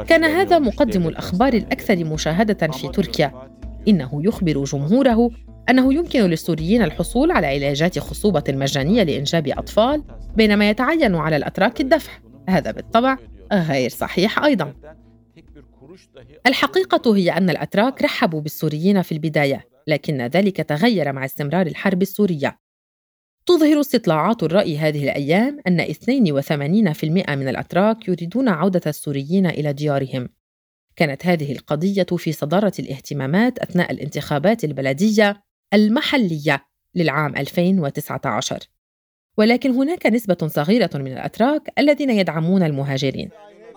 كان 0.09 0.25
هذا 0.25 0.59
مقدم 0.59 1.09
الأخبار. 1.09 1.53
الأكثر 1.53 2.05
مشاهدة 2.05 2.67
في 2.67 2.89
تركيا. 2.89 3.51
إنه 3.89 4.21
يخبر 4.25 4.65
جمهوره 4.65 5.31
أنه 5.71 5.95
يمكن 5.95 6.21
للسوريين 6.21 6.83
الحصول 6.83 7.31
على 7.31 7.47
علاجات 7.47 7.99
خصوبة 7.99 8.45
مجانية 8.49 9.03
لإنجاب 9.03 9.49
أطفال 9.49 10.05
بينما 10.37 10.71
يتعين 10.71 11.15
على 11.15 11.37
الأتراك 11.37 11.81
الدفع. 11.81 12.13
هذا 12.49 12.71
بالطبع 12.71 13.17
غير 13.53 13.91
صحيح 13.91 14.45
أيضا. 14.45 14.75
الحقيقة 16.47 17.17
هي 17.17 17.31
أن 17.31 17.51
الأتراك 17.51 18.03
رحبوا 18.03 18.41
بالسوريين 18.41 19.03
في 19.03 19.13
البداية 19.13 19.65
لكن 19.87 20.23
ذلك 20.23 20.57
تغير 20.57 21.13
مع 21.13 21.25
استمرار 21.25 21.67
الحرب 21.67 22.03
السورية. 22.03 22.64
تظهر 23.47 23.81
استطلاعات 23.81 24.43
الرأي 24.43 24.79
هذه 24.79 25.05
الأيام 25.05 25.61
أن 25.67 25.81
82% 25.81 27.31
من 27.31 27.49
الأتراك 27.49 28.09
يريدون 28.09 28.49
عودة 28.49 28.81
السوريين 28.87 29.47
إلى 29.47 29.73
ديارهم. 29.73 30.29
كانت 30.97 31.27
هذه 31.27 31.53
القضية 31.53 32.07
في 32.17 32.33
صدارة 32.33 32.73
الاهتمامات 32.79 33.59
أثناء 33.59 33.93
الانتخابات 33.93 34.65
البلدية 34.65 35.43
المحلية 35.75 36.65
للعام 36.95 37.37
2019 37.37 38.59
ولكن 39.37 39.71
هناك 39.71 40.07
نسبة 40.07 40.37
صغيرة 40.47 40.91
من 40.95 41.13
الأتراك 41.13 41.73
الذين 41.79 42.11
يدعمون 42.11 42.63
المهاجرين. 42.63 43.31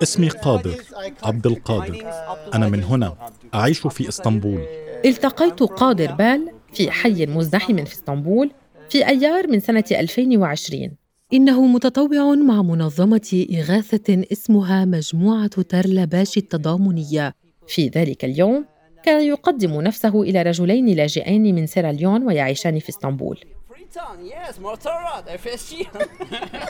اسمي 0.03 0.29
قادر 0.29 0.75
عبد 1.23 1.47
القادر. 1.47 2.11
أنا 2.53 2.69
من 2.69 2.83
هنا 2.83 3.31
أعيش 3.53 3.79
في 3.79 4.09
إسطنبول. 4.09 4.65
التقيت 5.05 5.63
قادر 5.63 6.11
بال 6.11 6.51
في 6.73 6.91
حي 6.91 7.25
مزدحم 7.25 7.85
في 7.85 7.93
إسطنبول 7.93 8.51
في 8.89 9.07
أيار 9.07 9.47
من 9.47 9.59
سنة 9.59 9.83
2020 9.91 10.91
إنه 11.33 11.65
متطوع 11.65 12.35
مع 12.35 12.61
منظمة 12.61 13.45
إغاثة 13.53 14.23
اسمها 14.31 14.85
مجموعة 14.85 15.47
ترلباش 15.47 16.37
التضامنية. 16.37 17.33
في 17.67 17.87
ذلك 17.87 18.25
اليوم 18.25 18.65
كان 19.03 19.21
يقدم 19.21 19.81
نفسه 19.81 20.21
إلى 20.21 20.41
رجلين 20.41 20.85
لاجئين 20.85 21.55
من 21.55 21.67
سيراليون 21.67 22.23
ويعيشان 22.23 22.79
في 22.79 22.89
إسطنبول. 22.89 23.39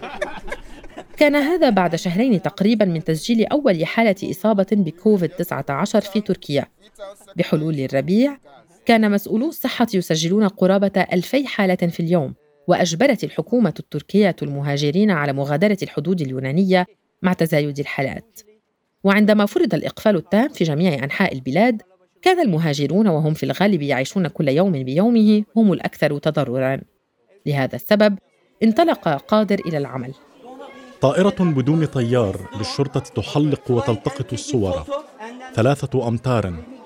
كان 1.19 1.35
هذا 1.35 1.69
بعد 1.69 1.95
شهرين 1.95 2.41
تقريبا 2.41 2.85
من 2.85 3.03
تسجيل 3.03 3.45
أول 3.45 3.85
حالة 3.85 4.15
إصابة 4.31 4.67
بكوفيد 4.71 5.29
19 5.29 6.01
في 6.01 6.21
تركيا. 6.21 6.65
بحلول 7.35 7.79
الربيع 7.79 8.37
كان 8.87 9.11
مسؤولو 9.11 9.49
الصحة 9.49 9.87
يسجلون 9.93 10.47
قرابة 10.47 11.05
ألفي 11.13 11.47
حالة 11.47 11.75
في 11.75 11.99
اليوم 11.99 12.33
وأجبرت 12.67 13.23
الحكومة 13.23 13.73
التركية 13.79 14.35
المهاجرين 14.41 15.11
على 15.11 15.33
مغادرة 15.33 15.77
الحدود 15.83 16.21
اليونانية 16.21 16.85
مع 17.21 17.33
تزايد 17.33 17.79
الحالات. 17.79 18.39
وعندما 19.03 19.45
فرض 19.45 19.73
الإقفال 19.73 20.15
التام 20.15 20.49
في 20.49 20.63
جميع 20.63 21.03
أنحاء 21.03 21.33
البلاد 21.33 21.81
كان 22.21 22.39
المهاجرون 22.39 23.07
وهم 23.07 23.33
في 23.33 23.43
الغالب 23.43 23.81
يعيشون 23.81 24.27
كل 24.27 24.47
يوم 24.47 24.71
بيومه 24.71 25.43
هم 25.55 25.73
الأكثر 25.73 26.17
تضرراً. 26.17 26.81
لهذا 27.45 27.75
السبب 27.75 28.17
انطلق 28.63 29.09
قادر 29.09 29.59
إلى 29.65 29.77
العمل. 29.77 30.13
طائرة 31.01 31.35
بدون 31.39 31.85
طيار 31.85 32.49
للشرطة 32.57 32.99
تحلق 32.99 33.71
وتلتقط 33.71 34.33
الصور. 34.33 34.83
ثلاثة 35.55 36.07
أمتار 36.07 36.76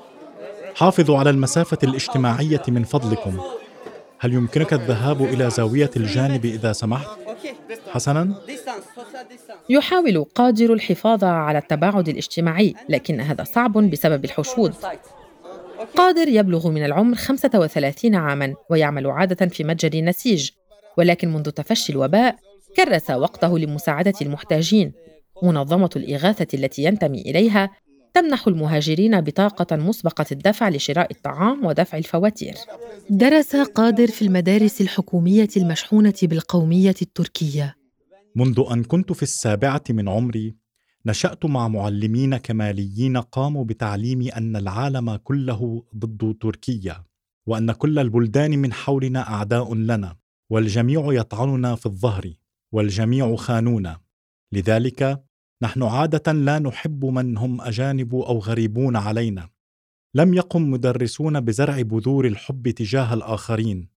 حافظوا 0.76 1.18
على 1.18 1.30
المسافة 1.30 1.78
الاجتماعية 1.84 2.62
من 2.68 2.84
فضلكم 2.84 3.40
هل 4.20 4.34
يمكنك 4.34 4.74
الذهاب 4.74 5.22
إلى 5.22 5.50
زاوية 5.50 5.90
الجانب 5.98 6.46
إذا 6.46 6.74
سمحت؟ 6.74 7.08
حسناً؟ 7.90 8.34
يحاول 9.70 10.26
قادر 10.36 10.74
الحفاظ 10.74 11.24
على 11.24 11.58
التباعد 11.58 12.10
الاجتماعي 12.10 12.76
لكن 12.90 13.22
هذا 13.22 13.44
صعب 13.44 13.78
بسبب 13.78 14.26
الحشود 14.26 14.74
قادر 15.96 16.28
يبلغ 16.28 16.70
من 16.70 16.86
العمر 16.86 17.16
35 17.16 18.16
عاماً 18.16 18.54
ويعمل 18.70 19.08
عادة 19.08 19.48
في 19.48 19.64
متجر 19.64 20.02
نسيج 20.02 20.50
ولكن 20.98 21.34
منذ 21.34 21.50
تفشي 21.50 21.94
الوباء 21.94 22.36
كرس 22.78 23.10
وقته 23.10 23.60
لمساعدة 23.60 24.14
المحتاجين 24.22 24.92
منظمة 25.44 25.90
الإغاثة 25.96 26.48
التي 26.54 26.84
ينتمي 26.84 27.22
إليها 27.22 27.70
تمنح 28.14 28.48
المهاجرين 28.48 29.22
بطاقة 29.22 29.76
مسبقة 29.76 30.26
الدفع 30.32 30.70
لشراء 30.70 31.12
الطعام 31.12 31.66
ودفع 31.66 31.98
الفواتير. 31.98 32.54
درس 33.10 33.56
قادر 33.56 34.08
في 34.08 34.22
المدارس 34.22 34.82
الحكومية 34.82 35.50
المشحونة 35.58 36.14
بالقومية 36.24 36.96
التركية. 37.02 37.76
منذ 38.36 38.64
أن 38.72 38.84
كنت 38.84 39.14
في 39.14 39.24
السابعة 39.24 39.84
من 39.90 40.10
عمري، 40.10 40.56
نشأت 41.06 41.46
مع 41.46 41.68
معلمين 41.68 42.38
كماليين 42.38 43.18
قاموا 43.18 43.66
بتعليمي 43.66 44.30
أن 44.30 44.56
العالم 44.56 45.16
كله 45.16 45.84
ضد 45.96 46.36
تركيا، 46.42 47.04
وأن 47.46 47.72
كل 47.72 48.00
البلدان 48.00 48.60
من 48.60 48.74
حولنا 48.74 49.30
أعداء 49.30 49.76
لنا، 49.76 50.16
والجميع 50.50 51.14
يطعننا 51.14 51.76
في 51.76 51.86
الظهر، 51.86 52.34
والجميع 52.72 53.36
خانونا. 53.36 54.00
لذلك 54.52 55.24
نحن 55.64 55.84
عادة 55.84 56.32
لا 56.32 56.60
نحب 56.60 57.06
من 57.06 57.38
هم 57.38 57.62
أجانب 57.62 58.16
أو 58.16 58.40
غريبون 58.40 58.96
علينا. 58.96 59.50
لم 60.16 60.34
يقم 60.34 60.72
مدرسون 60.72 61.40
بزرع 61.40 61.82
بذور 61.82 62.28
الحب 62.28 62.70
تجاه 62.70 63.14
الآخرين. 63.14 63.90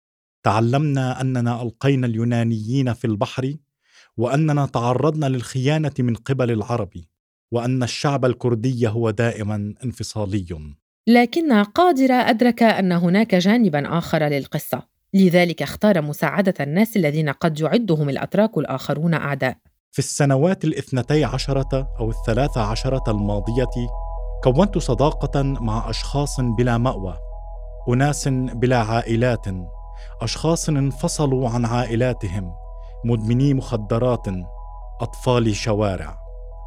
تعلمنا 0.42 1.20
أننا 1.20 1.62
ألقينا 1.62 2.06
اليونانيين 2.06 2.92
في 2.92 3.06
البحر 3.06 3.54
وأننا 4.16 4.66
تعرضنا 4.66 5.26
للخيانة 5.26 5.92
من 5.98 6.14
قبل 6.14 6.50
العرب 6.50 6.90
وأن 7.52 7.82
الشعب 7.82 8.24
الكردي 8.24 8.88
هو 8.88 9.10
دائما 9.10 9.74
انفصالي. 9.84 10.74
لكن 11.06 11.52
قادر 11.52 12.12
أدرك 12.12 12.62
أن 12.62 12.92
هناك 12.92 13.34
جانبا 13.34 13.98
آخر 13.98 14.24
للقصة. 14.24 14.82
لذلك 15.14 15.62
اختار 15.62 16.02
مساعدة 16.02 16.54
الناس 16.60 16.96
الذين 16.96 17.28
قد 17.28 17.60
يعدهم 17.60 18.08
الأتراك 18.08 18.58
الآخرون 18.58 19.14
أعداء. 19.14 19.56
في 19.92 19.98
السنوات 19.98 20.64
الاثنتي 20.64 21.24
عشرة 21.24 21.88
أو 22.00 22.10
الثلاث 22.10 22.58
عشرة 22.58 23.02
الماضية 23.08 23.90
كونت 24.44 24.78
صداقة 24.78 25.42
مع 25.42 25.90
أشخاص 25.90 26.40
بلا 26.40 26.78
مأوى 26.78 27.18
أناس 27.88 28.28
بلا 28.28 28.78
عائلات 28.78 29.46
أشخاص 30.22 30.68
انفصلوا 30.68 31.48
عن 31.48 31.64
عائلاتهم 31.64 32.54
مدمني 33.04 33.54
مخدرات 33.54 34.26
أطفال 35.00 35.56
شوارع. 35.56 36.18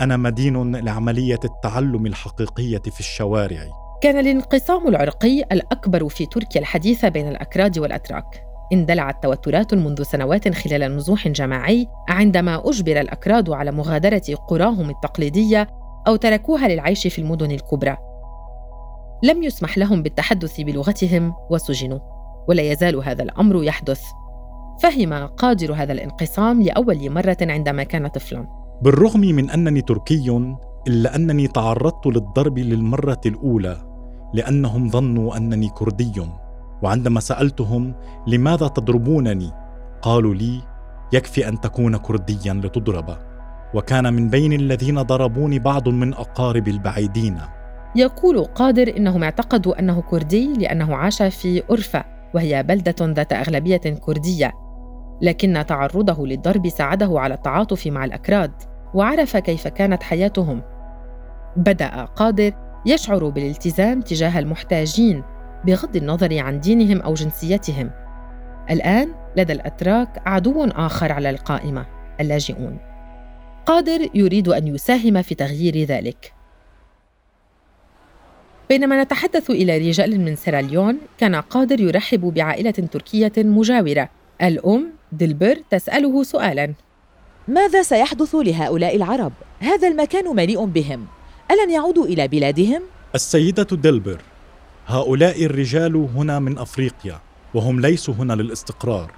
أنا 0.01 0.17
مدين 0.17 0.75
لعملية 0.75 1.39
التعلم 1.45 2.05
الحقيقية 2.05 2.81
في 2.91 2.99
الشوارع. 2.99 3.67
كان 4.01 4.19
الانقسام 4.19 4.87
العرقي 4.87 5.41
الأكبر 5.51 6.09
في 6.09 6.25
تركيا 6.25 6.61
الحديثة 6.61 7.09
بين 7.09 7.27
الأكراد 7.27 7.79
والأتراك. 7.79 8.54
اندلعت 8.73 9.23
توترات 9.23 9.73
منذ 9.73 10.03
سنوات 10.03 10.49
خلال 10.49 10.95
نزوح 10.95 11.27
جماعي 11.27 11.87
عندما 12.09 12.69
أجبر 12.69 13.01
الأكراد 13.01 13.49
على 13.49 13.71
مغادرة 13.71 14.21
قراهم 14.47 14.89
التقليدية 14.89 15.67
أو 16.07 16.15
تركوها 16.15 16.67
للعيش 16.67 17.07
في 17.07 17.19
المدن 17.19 17.51
الكبرى. 17.51 17.97
لم 19.23 19.43
يسمح 19.43 19.77
لهم 19.77 20.03
بالتحدث 20.03 20.61
بلغتهم 20.61 21.33
وسجنوا 21.49 21.99
ولا 22.47 22.71
يزال 22.71 22.95
هذا 22.95 23.23
الأمر 23.23 23.63
يحدث. 23.63 24.03
فهم 24.81 25.13
قادر 25.13 25.73
هذا 25.73 25.93
الانقسام 25.93 26.61
لأول 26.61 27.09
مرة 27.09 27.37
عندما 27.41 27.83
كان 27.83 28.07
طفلا. 28.07 28.47
بالرغم 28.81 29.19
من 29.19 29.49
أنني 29.49 29.81
تركي 29.81 30.53
إلا 30.87 31.15
أنني 31.15 31.47
تعرضت 31.47 32.07
للضرب 32.07 32.59
للمرة 32.59 33.21
الأولى 33.25 33.77
لأنهم 34.33 34.89
ظنوا 34.89 35.37
أنني 35.37 35.69
كردي. 35.69 36.21
وعندما 36.85 37.19
سألتهم 37.19 37.93
لماذا 38.27 38.67
تضربونني 38.67 39.51
قالوا 40.01 40.33
لي 40.33 40.61
يكفي 41.13 41.47
أن 41.47 41.61
تكون 41.61 41.97
كرديا 41.97 42.53
لتضرب 42.53 43.17
وكان 43.73 44.13
من 44.13 44.29
بين 44.29 44.53
الذين 44.53 45.01
ضربوني 45.01 45.59
بعض 45.59 45.89
من 45.89 46.13
أقارب 46.13 46.67
البعيدين. 46.67 47.37
يقول 47.95 48.43
قادر 48.43 48.97
إنهم 48.97 49.23
اعتقدوا 49.23 49.79
أنه 49.79 50.01
كردي 50.01 50.53
لأنه 50.53 50.95
عاش 50.95 51.23
في 51.23 51.63
أورفا 51.69 52.03
وهي 52.35 52.63
بلدة 52.63 52.95
ذات 53.01 53.33
أغلبية 53.33 53.77
كردية 53.77 54.51
لكن 55.21 55.63
تعرضه 55.67 56.27
للضرب 56.27 56.69
ساعده 56.69 57.19
على 57.19 57.33
التعاطف 57.33 57.87
مع 57.87 58.05
الأكراد 58.05 58.51
وعرف 58.93 59.37
كيف 59.37 59.67
كانت 59.67 60.03
حياتهم. 60.03 60.61
بدأ 61.57 62.05
قادر 62.05 62.51
يشعر 62.85 63.29
بالالتزام 63.29 64.01
تجاه 64.01 64.39
المحتاجين 64.39 65.23
بغض 65.65 65.95
النظر 65.95 66.39
عن 66.39 66.59
دينهم 66.59 67.01
أو 67.01 67.13
جنسيتهم. 67.13 67.91
الآن 68.69 69.13
لدى 69.35 69.53
الأتراك 69.53 70.21
عدو 70.25 70.65
آخر 70.65 71.11
على 71.11 71.29
القائمة 71.29 71.85
اللاجئون. 72.19 72.77
قادر 73.65 74.09
يريد 74.13 74.47
أن 74.47 74.67
يساهم 74.67 75.21
في 75.21 75.35
تغيير 75.35 75.83
ذلك. 75.83 76.33
بينما 78.69 79.03
نتحدث 79.03 79.49
إلى 79.49 79.77
رجال 79.77 80.21
من 80.21 80.35
سيراليون 80.35 80.97
كان 81.17 81.35
قادر 81.35 81.79
يرحب 81.79 82.21
بعائلة 82.21 82.71
تركية 82.71 83.33
مجاورة. 83.37 84.09
الأم 84.41 84.89
دلبر 85.11 85.57
تسأله 85.69 86.23
سؤالا. 86.23 86.73
ماذا 87.47 87.83
سيحدث 87.83 88.35
لهؤلاء 88.35 88.95
العرب؟ 88.95 89.33
هذا 89.59 89.87
المكان 89.87 90.35
مليء 90.35 90.65
بهم. 90.65 91.05
ألن 91.51 91.71
يعودوا 91.71 92.05
إلى 92.05 92.27
بلادهم؟ 92.27 92.81
السيدة 93.15 93.63
دلبر 93.63 94.21
هؤلاء 94.85 95.45
الرجال 95.45 95.95
هنا 95.95 96.39
من 96.39 96.57
أفريقيا 96.57 97.21
وهم 97.53 97.79
ليسوا 97.79 98.13
هنا 98.13 98.33
للاستقرار. 98.33 99.11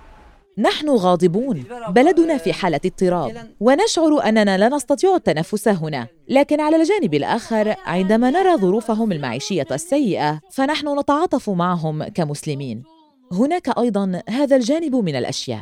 نحن 0.58 0.90
غاضبون. 0.90 1.64
بلدنا 1.90 2.38
في 2.38 2.54
حالة 2.54 2.80
اضطراب 2.86 3.52
ونشعر 3.60 4.22
أننا 4.24 4.58
لا 4.58 4.70
نستطيع 4.70 5.16
التنفس 5.16 5.68
هنا. 5.68 6.08
لكن 6.30 6.62
على 6.62 6.76
الجانب 6.76 7.14
الآخر 7.14 7.76
عندما 7.86 8.30
نرى 8.30 8.58
ظروفهم 8.58 9.12
المعيشية 9.12 9.68
السيئة 9.72 10.42
فنحن 10.52 11.00
نتعاطف 11.00 11.50
معهم 11.50 12.04
كمسلمين. 12.04 12.84
هناك 13.32 13.78
أيضا 13.78 14.22
هذا 14.30 14.56
الجانب 14.56 14.96
من 14.96 15.16
الأشياء. 15.16 15.62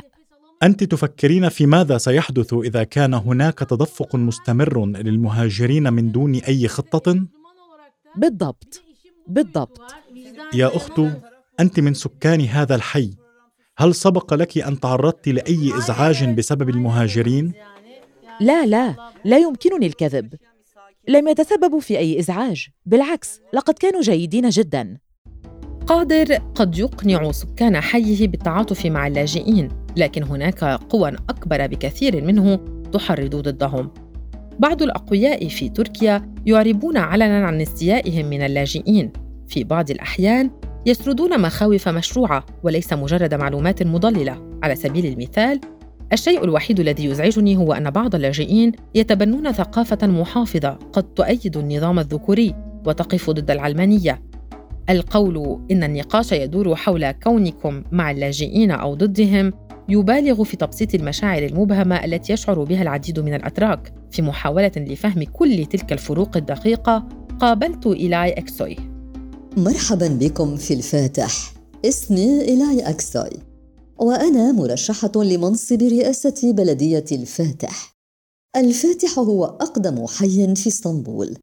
أنت 0.62 0.84
تفكرين 0.84 1.48
في 1.48 1.66
ماذا 1.66 1.98
سيحدث 1.98 2.54
إذا 2.54 2.84
كان 2.84 3.14
هناك 3.14 3.58
تدفق 3.58 4.14
مستمر 4.14 4.86
للمهاجرين 4.86 5.92
من 5.92 6.12
دون 6.12 6.34
أي 6.34 6.68
خطة؟ 6.68 7.26
بالضبط. 8.16 8.85
بالضبط. 9.28 9.80
يا 10.54 10.76
أخت 10.76 11.00
أنت 11.60 11.80
من 11.80 11.94
سكان 11.94 12.40
هذا 12.40 12.74
الحي. 12.74 13.10
هل 13.78 13.94
سبق 13.94 14.34
لك 14.34 14.58
أن 14.58 14.80
تعرضت 14.80 15.28
لأي 15.28 15.78
إزعاج 15.78 16.24
بسبب 16.24 16.68
المهاجرين؟ 16.68 17.52
لا 18.40 18.66
لا 18.66 18.94
لا 19.24 19.38
يمكنني 19.38 19.86
الكذب. 19.86 20.34
لم 21.08 21.28
يتسببوا 21.28 21.80
في 21.80 21.98
أي 21.98 22.18
إزعاج. 22.18 22.68
بالعكس 22.86 23.40
لقد 23.54 23.74
كانوا 23.74 24.00
جيدين 24.00 24.48
جدا. 24.48 24.98
قادر 25.86 26.34
قد 26.34 26.78
يقنع 26.78 27.32
سكان 27.32 27.80
حيه 27.80 28.28
بالتعاطف 28.28 28.86
مع 28.86 29.06
اللاجئين 29.06 29.68
لكن 29.96 30.22
هناك 30.22 30.64
قوى 30.64 31.08
أكبر 31.08 31.66
بكثير 31.66 32.24
منه 32.24 32.56
تحرض 32.92 33.36
ضدهم. 33.36 33.90
بعض 34.58 34.82
الأقوياء 34.82 35.48
في 35.48 35.68
تركيا 35.68 36.34
يعربون 36.46 36.96
علنا 36.96 37.46
عن 37.46 37.60
استيائهم 37.60 38.26
من 38.26 38.42
اللاجئين. 38.42 39.12
في 39.48 39.64
بعض 39.64 39.90
الأحيان 39.90 40.50
يسردون 40.86 41.40
مخاوف 41.40 41.88
مشروعة 41.88 42.46
وليس 42.62 42.92
مجرد 42.92 43.34
معلومات 43.34 43.82
مضللة. 43.82 44.58
على 44.62 44.74
سبيل 44.74 45.06
المثال 45.06 45.60
الشيء 46.12 46.44
الوحيد 46.44 46.80
الذي 46.80 47.04
يزعجني 47.04 47.56
هو 47.56 47.72
أن 47.72 47.90
بعض 47.90 48.14
اللاجئين 48.14 48.72
يتبنون 48.94 49.52
ثقافة 49.52 50.06
محافظة 50.06 50.78
قد 50.92 51.02
تؤيد 51.02 51.56
النظام 51.56 51.98
الذكوري 51.98 52.54
وتقف 52.86 53.30
ضد 53.30 53.50
العلمانية. 53.50 54.22
القول 54.90 55.60
إن 55.70 55.84
النقاش 55.84 56.32
يدور 56.32 56.76
حول 56.76 57.10
كونكم 57.10 57.82
مع 57.92 58.10
اللاجئين 58.10 58.70
أو 58.70 58.94
ضدهم 58.94 59.52
يبالغ 59.88 60.44
في 60.44 60.56
تبسيط 60.56 60.94
المشاعر 60.94 61.42
المبهمة 61.42 62.04
التي 62.04 62.32
يشعر 62.32 62.64
بها 62.64 62.82
العديد 62.82 63.20
من 63.20 63.34
الأتراك. 63.34 63.94
في 64.10 64.22
محاولة 64.22 64.72
لفهم 64.76 65.22
كل 65.22 65.66
تلك 65.66 65.92
الفروق 65.92 66.36
الدقيقة 66.36 67.08
قابلت 67.40 67.86
إيلاي 67.86 68.32
إكسوي. 68.32 68.76
مرحبا 69.56 70.08
بكم 70.08 70.56
في 70.56 70.74
الفاتح. 70.74 71.52
اسمي 71.84 72.40
إيلاي 72.40 72.80
أكسوي 72.80 73.38
وأنا 73.98 74.52
مرشحة 74.52 75.12
لمنصب 75.16 75.82
رئاسة 75.82 76.52
بلدية 76.52 77.04
الفاتح. 77.12 77.92
الفاتح 78.56 79.18
هو 79.18 79.44
أقدم 79.44 80.06
حي 80.06 80.54
في 80.54 80.66
إسطنبول. 80.68 81.36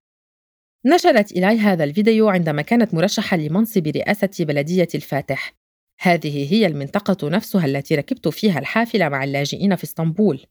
نشرت 0.85 1.31
إيلاي 1.31 1.57
هذا 1.57 1.83
الفيديو 1.83 2.29
عندما 2.29 2.61
كانت 2.61 2.93
مرشحة 2.93 3.37
لمنصب 3.37 3.87
رئاسة 3.87 4.29
بلدية 4.39 4.87
الفاتح. 4.95 5.62
هذه 6.03 6.53
هي 6.53 6.65
المنطقة 6.65 7.29
نفسها 7.29 7.65
التي 7.65 7.95
ركبت 7.95 8.27
فيها 8.27 8.59
الحافلة 8.59 9.09
مع 9.09 9.23
اللاجئين 9.23 9.75
في 9.75 9.83
إسطنبول. 9.83 10.45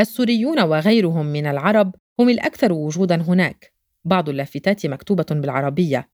السوريون 0.00 0.60
وغيرهم 0.60 1.26
من 1.26 1.46
العرب 1.46 1.94
هم 2.20 2.28
الأكثر 2.28 2.72
وجوداً 2.72 3.14
هناك. 3.14 3.72
بعض 4.04 4.28
اللافتات 4.28 4.86
مكتوبة 4.86 5.26
بالعربية. 5.30 6.08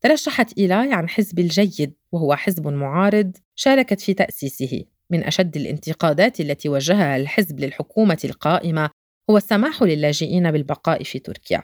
ترشحت 0.00 0.58
إيلاي 0.58 0.92
عن 0.92 1.08
حزب 1.08 1.38
الجيد 1.38 1.94
وهو 2.12 2.36
حزب 2.36 2.68
معارض 2.68 3.36
شاركت 3.54 4.00
في 4.00 4.14
تأسيسه. 4.14 4.84
من 5.10 5.24
أشد 5.24 5.56
الانتقادات 5.56 6.40
التي 6.40 6.68
وجهها 6.68 7.16
الحزب 7.16 7.60
للحكومة 7.60 8.18
القائمة 8.24 8.90
هو 9.30 9.36
السماح 9.36 9.82
للاجئين 9.82 10.50
بالبقاء 10.50 11.02
في 11.02 11.18
تركيا. 11.18 11.62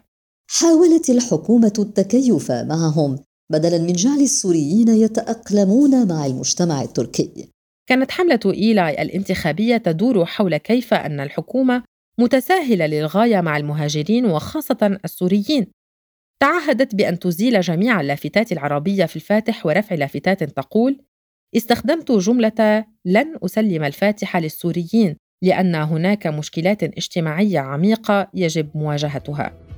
حاولت 0.51 1.11
الحكومة 1.11 1.73
التكيف 1.79 2.51
معهم. 2.51 3.25
بدلا 3.51 3.79
من 3.79 3.93
جعل 3.93 4.21
السوريين 4.21 4.89
يتأقلمون 4.89 6.09
مع 6.09 6.27
المجتمع 6.27 6.83
التركي. 6.83 7.49
كانت 7.89 8.11
حملة 8.11 8.41
إيلاي 8.47 9.03
الانتخابية 9.03 9.77
تدور 9.77 10.27
حول 10.27 10.57
كيف 10.57 10.95
أن 10.95 11.21
الحكومة 11.21 11.83
متساهلة 12.19 12.87
للغاية 12.87 13.41
مع 13.41 13.57
المهاجرين 13.57 14.27
وخاصة 14.27 14.99
السوريين. 15.05 15.67
تعهدت 16.41 16.95
بأن 16.95 17.19
تزيل 17.19 17.61
جميع 17.61 18.01
اللافتات 18.01 18.53
العربية 18.53 19.05
في 19.05 19.17
الفاتح 19.17 19.67
ورفع 19.67 19.95
لافتات 19.95 20.45
تقول 20.45 21.03
استخدمت 21.57 22.13
جملة 22.13 22.85
لن 23.05 23.39
أسلم 23.45 23.85
الفاتحة 23.85 24.41
للسوريين 24.41 25.17
لأن 25.43 25.75
هناك 25.75 26.27
مشكلات 26.27 26.83
اجتماعية 26.83 27.59
عميقة 27.59 28.31
يجب 28.35 28.69
مواجهتها. 28.75 29.72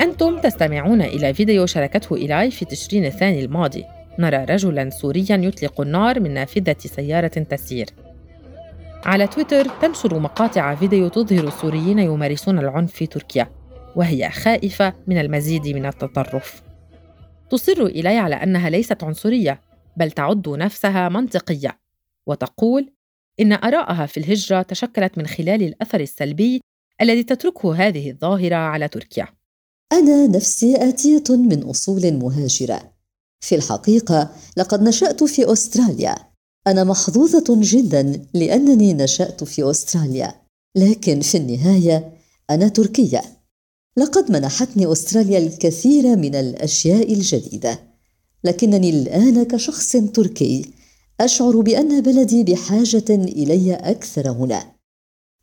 أنتم 0.00 0.38
تستمعون 0.38 1.02
إلى 1.02 1.34
فيديو 1.34 1.66
شاركته 1.66 2.16
إيلاي 2.16 2.50
في 2.50 2.64
تشرين 2.64 3.04
الثاني 3.04 3.44
الماضي. 3.44 3.84
نرى 4.18 4.44
رجلا 4.44 4.90
سوريا 4.90 5.36
يطلق 5.36 5.80
النار 5.80 6.20
من 6.20 6.34
نافذة 6.34 6.76
سيارة 6.78 7.28
تسير. 7.28 7.86
على 9.04 9.26
تويتر 9.26 9.68
تنشر 9.68 10.18
مقاطع 10.18 10.74
فيديو 10.74 11.08
تظهر 11.08 11.48
السوريين 11.48 11.98
يمارسون 11.98 12.58
العنف 12.58 12.92
في 12.92 13.06
تركيا 13.06 13.50
وهي 13.96 14.30
خائفة 14.30 14.92
من 15.06 15.18
المزيد 15.18 15.68
من 15.68 15.86
التطرف. 15.86 16.62
تصر 17.50 17.82
إلي 17.82 18.18
على 18.18 18.34
أنها 18.34 18.70
ليست 18.70 19.04
عنصرية 19.04 19.60
بل 19.96 20.10
تعد 20.10 20.48
نفسها 20.48 21.08
منطقية 21.08 21.78
وتقول 22.26 22.92
إن 23.40 23.52
آراءها 23.52 24.06
في 24.06 24.16
الهجرة 24.20 24.62
تشكلت 24.62 25.18
من 25.18 25.26
خلال 25.26 25.62
الأثر 25.62 26.00
السلبي 26.00 26.60
الذي 27.00 27.22
تتركه 27.22 27.74
هذه 27.74 28.10
الظاهرة 28.10 28.56
على 28.56 28.88
تركيا. 28.88 29.28
أنا 29.94 30.26
نفسي 30.26 30.88
آتية 30.88 31.24
من 31.30 31.62
أصول 31.62 32.12
مهاجرة. 32.12 32.92
في 33.40 33.54
الحقيقة 33.54 34.30
لقد 34.56 34.82
نشأت 34.82 35.24
في 35.24 35.52
أستراليا. 35.52 36.16
أنا 36.66 36.84
محظوظة 36.84 37.44
جدا 37.48 38.26
لأنني 38.34 38.94
نشأت 38.94 39.44
في 39.44 39.70
أستراليا. 39.70 40.34
لكن 40.76 41.20
في 41.20 41.36
النهاية 41.36 42.12
أنا 42.50 42.68
تركية. 42.68 43.22
لقد 43.96 44.32
منحتني 44.32 44.92
أستراليا 44.92 45.38
الكثير 45.38 46.16
من 46.16 46.34
الأشياء 46.34 47.12
الجديدة. 47.12 47.80
لكنني 48.44 48.90
الآن 48.90 49.42
كشخص 49.42 49.92
تركي 49.92 50.74
أشعر 51.20 51.60
بأن 51.60 52.00
بلدي 52.00 52.44
بحاجة 52.44 53.04
إلي 53.10 53.74
أكثر 53.74 54.30
هنا. 54.30 54.74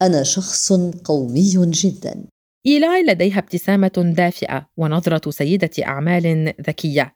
أنا 0.02 0.24
شخص 0.24 0.74
قومي 1.04 1.72
جدا. 1.72 2.24
إيلاي 2.68 3.04
لديها 3.04 3.40
ابتسامة 3.40 4.14
دافئة 4.18 4.70
ونظرة 4.78 5.32
سيدة 5.32 5.70
أعمال 5.86 6.54
ذكية. 6.62 7.16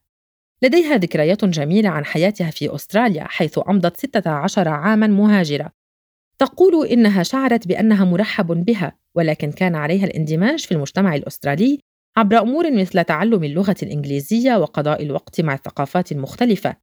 لديها 0.61 0.97
ذكريات 0.97 1.45
جميلة 1.45 1.89
عن 1.89 2.05
حياتها 2.05 2.51
في 2.51 2.75
أستراليا 2.75 3.23
حيث 3.23 3.59
أمضت 3.69 3.97
16 3.97 4.67
عاماً 4.67 5.07
مهاجرة. 5.07 5.71
تقول 6.39 6.87
إنها 6.87 7.23
شعرت 7.23 7.67
بأنها 7.67 8.05
مرحب 8.05 8.47
بها 8.47 8.97
ولكن 9.15 9.51
كان 9.51 9.75
عليها 9.75 10.05
الاندماج 10.05 10.65
في 10.65 10.71
المجتمع 10.71 11.15
الأسترالي 11.15 11.79
عبر 12.17 12.39
أمور 12.39 12.71
مثل 12.71 13.03
تعلم 13.03 13.43
اللغة 13.43 13.75
الإنجليزية 13.83 14.55
وقضاء 14.55 15.03
الوقت 15.03 15.41
مع 15.41 15.53
الثقافات 15.53 16.11
المختلفة. 16.11 16.75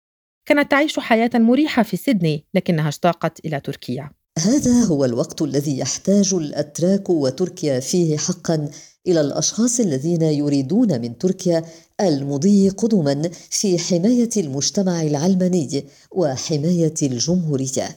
كانت 0.46 0.70
تعيش 0.70 0.98
حياة 0.98 1.30
مريحة 1.34 1.82
في 1.82 1.96
سيدني 1.96 2.46
لكنها 2.54 2.88
اشتاقت 2.88 3.46
إلى 3.46 3.60
تركيا. 3.60 4.10
هذا 4.38 4.84
هو 4.84 5.04
الوقت 5.04 5.42
الذي 5.42 5.78
يحتاج 5.78 6.34
الأتراك 6.34 7.10
وتركيا 7.10 7.80
فيه 7.80 8.16
حقا 8.16 8.70
إلى 9.06 9.20
الأشخاص 9.20 9.80
الذين 9.80 10.22
يريدون 10.22 11.00
من 11.00 11.18
تركيا 11.18 11.64
المضي 12.00 12.68
قدما 12.68 13.30
في 13.50 13.78
حماية 13.78 14.28
المجتمع 14.36 15.02
العلماني 15.02 15.84
وحماية 16.10 16.94
الجمهورية. 17.02 17.88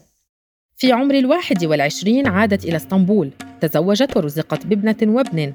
في 0.77 0.91
عمر 0.91 1.15
الواحد 1.15 1.65
والعشرين 1.65 2.27
عادت 2.27 2.65
إلى 2.65 2.75
اسطنبول 2.75 3.31
تزوجت 3.61 4.17
ورزقت 4.17 4.65
بابنة 4.65 5.15
وابن. 5.15 5.53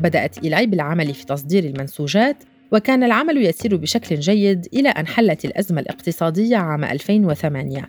بدأت 0.00 0.38
إيلاي 0.38 0.66
بالعمل 0.66 1.14
في 1.14 1.26
تصدير 1.26 1.64
المنسوجات 1.64 2.36
وكان 2.72 3.02
العمل 3.02 3.46
يسير 3.46 3.76
بشكل 3.76 4.20
جيد 4.20 4.68
إلى 4.74 4.88
أن 4.88 5.06
حلت 5.06 5.44
الأزمة 5.44 5.80
الاقتصادية 5.80 6.56
عام 6.56 6.84
2008 6.84 7.88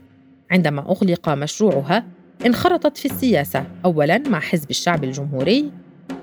عندما 0.51 0.81
أغلق 0.81 1.29
مشروعها 1.29 2.05
انخرطت 2.45 2.97
في 2.97 3.05
السياسة 3.05 3.65
أولاً 3.85 4.17
مع 4.17 4.39
حزب 4.39 4.69
الشعب 4.69 5.03
الجمهوري 5.03 5.71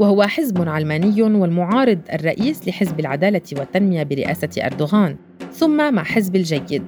وهو 0.00 0.22
حزب 0.22 0.68
علماني 0.68 1.22
والمعارض 1.22 1.98
الرئيس 2.12 2.68
لحزب 2.68 3.00
العدالة 3.00 3.42
والتنمية 3.52 4.02
برئاسة 4.02 4.48
أردوغان 4.58 5.16
ثم 5.52 5.94
مع 5.94 6.04
حزب 6.04 6.36
الجيد. 6.36 6.82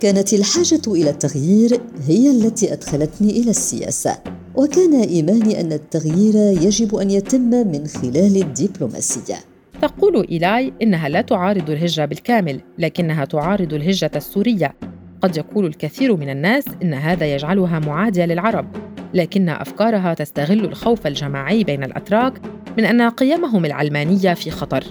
كانت 0.00 0.32
الحاجة 0.32 0.82
إلى 0.86 1.10
التغيير 1.10 1.80
هي 2.06 2.30
التي 2.30 2.72
أدخلتني 2.72 3.30
إلى 3.30 3.50
السياسة 3.50 4.18
وكان 4.54 4.94
إيماني 4.94 5.60
أن 5.60 5.72
التغيير 5.72 6.34
يجب 6.36 6.94
أن 6.94 7.10
يتم 7.10 7.50
من 7.50 7.86
خلال 7.86 8.42
الدبلوماسية. 8.42 9.36
تقول 9.82 10.26
إيلاي 10.30 10.72
إنها 10.82 11.08
لا 11.08 11.20
تعارض 11.20 11.70
الهجرة 11.70 12.04
بالكامل 12.04 12.60
لكنها 12.78 13.24
تعارض 13.24 13.74
الهجرة 13.74 14.10
السورية. 14.16 14.74
قد 15.22 15.36
يقول 15.36 15.66
الكثير 15.66 16.16
من 16.16 16.30
الناس 16.30 16.64
إن 16.82 16.94
هذا 16.94 17.34
يجعلها 17.34 17.78
معادية 17.78 18.24
للعرب 18.24 18.66
لكن 19.14 19.48
أفكارها 19.48 20.14
تستغل 20.14 20.64
الخوف 20.64 21.06
الجماعي 21.06 21.64
بين 21.64 21.84
الأتراك 21.84 22.40
من 22.78 22.84
أن 22.84 23.02
قيمهم 23.02 23.64
العلمانية 23.64 24.34
في 24.34 24.50
خطر. 24.50 24.84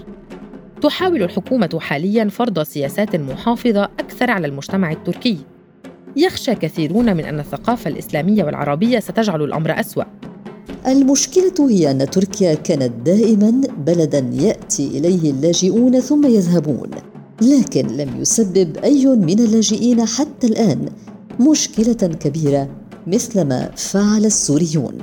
تحاول 0.82 1.22
الحكومة 1.22 1.78
حالياً 1.80 2.28
فرض 2.28 2.62
سياسات 2.62 3.16
محافظة 3.16 3.84
أكثر 3.84 4.30
على 4.30 4.46
المجتمع 4.46 4.92
التركي. 4.92 5.38
يخشى 6.16 6.54
كثيرون 6.54 7.16
من 7.16 7.24
أن 7.24 7.40
الثقافة 7.40 7.90
الإسلامية 7.90 8.44
والعربية 8.44 8.98
ستجعل 8.98 9.42
الأمر 9.42 9.80
أسوأ. 9.80 10.04
المشكلة 10.86 11.70
هي 11.70 11.90
أن 11.90 12.10
تركيا 12.10 12.54
كانت 12.54 12.92
دائما 13.06 13.62
بلدا 13.78 14.30
يأتي 14.32 14.86
إليه 14.86 15.30
اللاجئون 15.30 16.00
ثم 16.00 16.26
يذهبون. 16.26 16.90
لكن 17.42 17.86
لم 17.86 18.20
يسبب 18.20 18.76
أي 18.76 19.06
من 19.06 19.38
اللاجئين 19.38 20.06
حتى 20.06 20.46
الآن 20.46 20.88
مشكلة 21.40 21.92
كبيرة 21.92 22.68
مثل 23.06 23.44
ما 23.44 23.70
فعل 23.76 24.24
السوريون. 24.24 24.98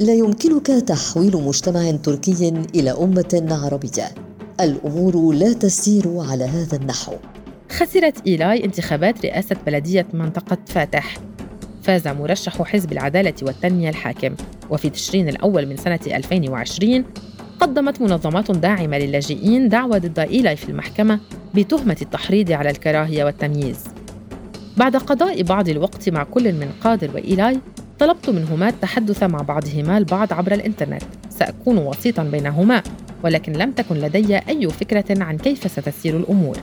لا 0.00 0.14
يمكنك 0.14 0.66
تحويل 0.66 1.36
مجتمع 1.36 1.90
تركي 1.90 2.52
إلى 2.74 2.90
أمة 2.90 3.46
عربية. 3.50 4.14
الأمور 4.60 5.34
لا 5.34 5.52
تسير 5.52 6.18
على 6.18 6.44
هذا 6.44 6.76
النحو. 6.76 7.12
خسرت 7.70 8.26
إيلاي 8.26 8.64
انتخابات 8.64 9.24
رئاسة 9.24 9.56
بلدية 9.66 10.06
منطقة 10.12 10.58
فاتح. 10.66 11.18
فاز 11.82 12.08
مرشح 12.08 12.62
حزب 12.62 12.92
العدالة 12.92 13.34
والتنمية 13.42 13.88
الحاكم. 13.88 14.34
وفي 14.70 14.90
تشرين 14.90 15.28
الأول 15.28 15.66
من 15.66 15.76
سنة 15.76 16.00
2020 16.06 17.04
قدمت 17.64 18.00
منظمات 18.00 18.50
داعمة 18.50 18.98
للاجئين 18.98 19.68
دعوى 19.68 19.98
ضد 19.98 20.18
إيلاي 20.18 20.56
في 20.56 20.68
المحكمة 20.68 21.20
بتهمة 21.54 21.96
التحريض 22.02 22.52
على 22.52 22.70
الكراهية 22.70 23.24
والتمييز. 23.24 23.78
بعد 24.76 24.96
قضاء 24.96 25.42
بعض 25.42 25.68
الوقت 25.68 26.08
مع 26.08 26.24
كل 26.24 26.52
من 26.52 26.68
قادر 26.80 27.10
وإيلاي 27.14 27.60
طلبت 27.98 28.30
منهما 28.30 28.68
التحدث 28.68 29.22
مع 29.22 29.42
بعضهما 29.42 29.98
البعض 29.98 30.32
عبر 30.32 30.54
الإنترنت. 30.54 31.02
سأكون 31.30 31.78
وسيطا 31.78 32.22
بينهما 32.22 32.82
ولكن 33.22 33.52
لم 33.52 33.72
تكن 33.72 33.96
لدي 33.96 34.36
أي 34.36 34.68
فكرة 34.68 35.22
عن 35.22 35.38
كيف 35.38 35.70
ستسير 35.70 36.16
الأمور. 36.16 36.56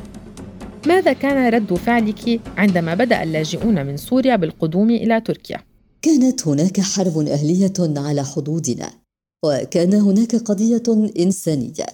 ماذا 0.88 1.14
كان 1.14 1.54
رد 1.54 1.74
فعلك 1.74 2.40
عندما 2.58 2.96
بدأ 2.96 3.24
اللاجئون 3.24 3.86
من 3.86 3.98
سوريا 3.98 4.36
بالقدوم 4.36 4.90
إلى 4.90 5.22
تركيا؟ 5.22 5.58
كانت 6.02 6.48
هناك 6.48 6.82
حرب 6.82 7.18
أهلية 7.18 7.74
على 7.80 8.24
حدودنا. 8.24 9.01
وكان 9.43 9.93
هناك 9.93 10.36
قضية 10.36 10.84
إنسانية. 11.19 11.86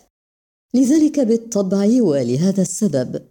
لذلك 0.74 1.20
بالطبع 1.20 2.02
ولهذا 2.02 2.62
السبب 2.62 3.22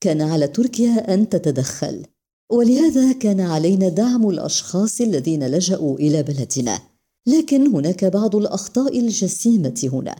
كان 0.00 0.22
على 0.22 0.48
تركيا 0.48 1.14
أن 1.14 1.28
تتدخل 1.28 2.06
ولهذا 2.52 3.12
كان 3.12 3.40
علينا 3.40 3.88
دعم 3.88 4.28
الأشخاص 4.28 5.00
الذين 5.00 5.46
لجأوا 5.46 5.98
إلى 5.98 6.22
بلدنا. 6.22 6.78
لكن 7.26 7.66
هناك 7.66 8.04
بعض 8.04 8.36
الأخطاء 8.36 9.00
الجسيمة 9.00 9.88
هنا. 9.92 10.16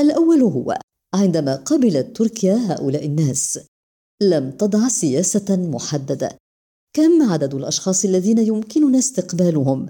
الأول 0.00 0.42
هو 0.42 0.78
عندما 1.14 1.56
قبلت 1.56 2.16
تركيا 2.16 2.54
هؤلاء 2.54 3.06
الناس 3.06 3.58
لم 4.22 4.50
تضع 4.50 4.88
سياسة 4.88 5.56
محددة. 5.56 6.38
كم 6.96 7.22
عدد 7.22 7.54
الأشخاص 7.54 8.04
الذين 8.04 8.38
يمكننا 8.38 8.98
استقبالهم؟ 8.98 9.86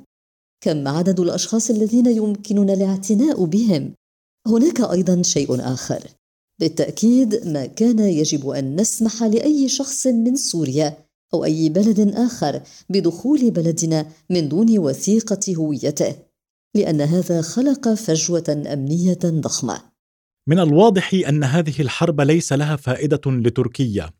كم 0.61 0.89
عدد 0.89 1.21
الأشخاص 1.21 1.71
الذين 1.71 2.07
يمكننا 2.07 2.73
الاعتناء 2.73 3.45
بهم؟ 3.45 3.95
هناك 4.47 4.81
أيضا 4.81 5.23
شيء 5.23 5.61
آخر. 5.61 6.01
بالتأكيد 6.61 7.47
ما 7.47 7.67
كان 7.67 7.99
يجب 7.99 8.49
أن 8.49 8.81
نسمح 8.81 9.23
لأي 9.23 9.69
شخص 9.69 10.07
من 10.07 10.37
سوريا 10.37 10.97
أو 11.35 11.45
أي 11.45 11.69
بلد 11.69 12.15
آخر 12.15 12.61
بدخول 12.89 13.51
بلدنا 13.51 14.07
من 14.31 14.49
دون 14.49 14.79
وثيقة 14.79 15.55
هويته 15.57 16.15
لأن 16.75 17.01
هذا 17.01 17.43
خلق 17.43 17.89
فجوة 17.89 18.63
أمنية 18.73 19.19
ضخمة. 19.25 19.83
من 20.49 20.59
الواضح 20.59 21.15
أن 21.29 21.45
هذه 21.45 21.81
الحرب 21.81 22.21
ليس 22.21 22.53
لها 22.53 22.77
فائدة 22.77 23.21
لتركيا 23.27 24.11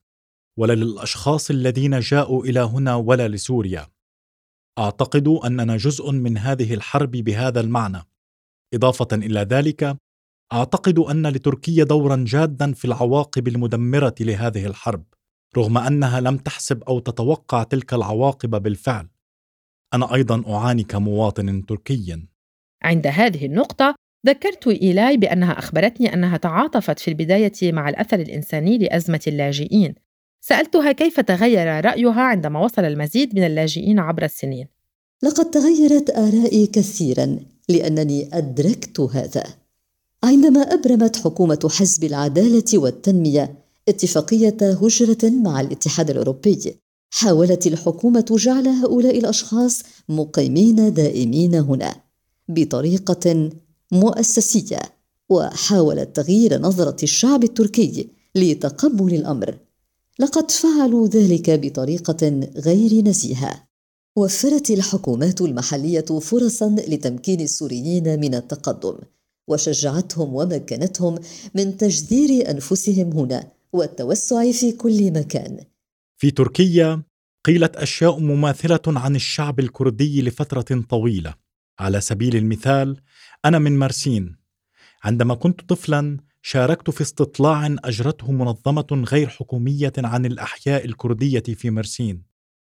ولا 0.59 0.73
للأشخاص 0.73 1.51
الذين 1.51 2.01
جاءوا 2.01 2.45
إلى 2.45 2.61
هنا 2.61 2.95
ولا 2.95 3.29
لسوريا. 3.29 3.87
أعتقد 4.79 5.29
أننا 5.29 5.77
جزء 5.77 6.11
من 6.11 6.39
هذه 6.39 6.75
الحرب 6.75 7.11
بهذا 7.11 7.61
المعنى. 7.61 8.03
إضافة 8.75 9.09
إلى 9.13 9.41
ذلك 9.41 9.97
أعتقد 10.53 10.99
أن 10.99 11.27
لتركيا 11.27 11.85
دورا 11.85 12.25
جادا 12.27 12.73
في 12.73 12.85
العواقب 12.85 13.49
المدمرة 13.49 14.15
لهذه 14.21 14.67
الحرب 14.67 15.05
رغم 15.57 15.79
أنها 15.79 16.21
لم 16.21 16.37
تحسب 16.37 16.83
أو 16.83 16.99
تتوقع 16.99 17.63
تلك 17.63 17.95
العواقب 17.95 18.63
بالفعل. 18.63 19.09
أنا 19.95 20.15
أيضا 20.15 20.55
أعاني 20.55 20.83
كمواطن 20.83 21.67
تركي 21.67 22.27
عند 22.83 23.07
هذه 23.07 23.47
النقطة 23.47 23.95
ذكرت 24.27 24.69
إيلاي 24.69 25.17
بأنها 25.17 25.59
أخبرتني 25.59 26.15
أنها 26.15 26.37
تعاطفت 26.37 26.99
في 26.99 27.09
البداية 27.09 27.73
مع 27.73 27.89
الأثر 27.89 28.19
الإنساني 28.19 28.79
لأزمة 28.79 29.21
اللاجئين. 29.27 29.95
سألتها 30.41 30.93
كيف 30.93 31.21
تغير 31.21 31.85
رأيها 31.85 32.21
عندما 32.21 32.65
وصل 32.65 32.85
المزيد 32.85 33.35
من 33.35 33.45
اللاجئين 33.47 33.99
عبر 33.99 34.25
السنين. 34.25 34.67
لقد 35.23 35.51
تغيرت 35.51 36.11
آرائي 36.11 36.67
كثيرا 36.67 37.39
لأنني 37.69 38.29
أدركت 38.33 39.01
هذا. 39.01 39.45
عندما 40.25 40.61
أبرمت 40.61 41.17
حكومة 41.17 41.69
حزب 41.71 42.05
العدالة 42.05 42.65
والتنمية 42.75 43.55
اتفاقية 43.89 44.57
هجرة 44.61 45.31
مع 45.31 45.61
الاتحاد 45.61 46.11
الأوروبي 46.11 46.75
حاولت 47.11 47.67
الحكومة 47.67 48.25
جعل 48.31 48.69
هؤلاء 48.69 49.19
الأشخاص 49.19 49.83
مقيمين 50.09 50.95
دائمين 50.95 51.55
هنا 51.55 51.95
بطريقة 52.49 53.51
مؤسسية 53.93 54.79
وحاولت 55.29 56.17
تغيير 56.17 56.61
نظرة 56.61 56.97
الشعب 57.03 57.45
التركي 57.45 58.09
لتقبل 58.35 59.15
الأمر. 59.15 59.59
لقد 60.21 60.51
فعلوا 60.51 61.09
ذلك 61.09 61.51
بطريقة 61.51 62.51
غير 62.57 63.05
نزيهة. 63.05 63.69
وفرت 64.17 64.71
الحكومات 64.71 65.41
المحلية 65.41 66.05
فرصا 66.21 66.77
لتمكين 66.89 67.41
السوريين 67.41 68.21
من 68.21 68.35
التقدم 68.35 68.99
وشجعتهم 69.49 70.35
ومكنتهم 70.35 71.19
من 71.55 71.77
تجذير 71.77 72.51
أنفسهم 72.51 73.13
هنا 73.13 73.53
والتوسع 73.73 74.53
في 74.53 74.73
كل 74.73 75.11
مكان. 75.13 75.65
في 76.17 76.31
تركيا 76.31 77.03
قيلت 77.45 77.77
أشياء 77.77 78.19
مماثلة 78.19 78.81
عن 78.87 79.17
الشعب 79.17 79.61
الكردي 79.61 80.23
لفترة 80.23 80.85
طويلة. 80.91 81.35
على 81.79 82.01
سبيل 82.01 82.37
المثال 82.37 83.01
أنا 83.45 83.59
من 83.59 83.79
مرسين. 83.79 84.37
عندما 85.05 85.35
كنت 85.35 85.61
طفلا 85.69 86.30
شاركت 86.43 86.91
في 86.91 87.01
استطلاع 87.01 87.67
أجرته 87.85 88.33
منظمة 88.33 89.05
غير 89.13 89.29
حكومية 89.29 89.93
عن 89.99 90.27
الأحياء 90.27 90.85
الكردية 90.85 91.43
في 91.43 91.71
مرسين. 91.71 92.23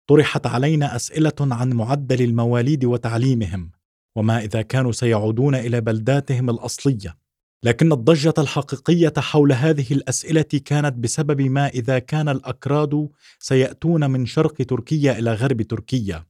طرحت 0.08 0.48
علينا 0.48 0.96
أسئلة 0.96 1.34
عن 1.40 1.74
معدل 1.74 2.22
المواليد 2.22 2.86
وتعليمهم 2.86 3.72
وما 4.16 4.40
إذا 4.40 4.62
كانوا 4.62 4.92
سيعودون 4.92 5.56
إلى 5.56 5.82
بلداتهم 5.82 6.50
الأصلية. 6.50 7.18
لكن 7.64 7.92
الضجة 7.92 8.34
الحقيقية 8.38 9.14
حول 9.18 9.52
هذه 9.52 9.86
الأسئلة 9.92 10.42
كانت 10.42 10.94
بسبب 10.98 11.42
ما 11.42 11.68
إذا 11.68 12.00
كان 12.00 12.30
الأكراد 12.30 13.10
سيأتون 13.40 14.10
من 14.10 14.26
شرق 14.26 14.54
تركيا 14.54 15.20
إلى 15.20 15.34
غرب 15.34 15.62
تركيا. 15.62 16.26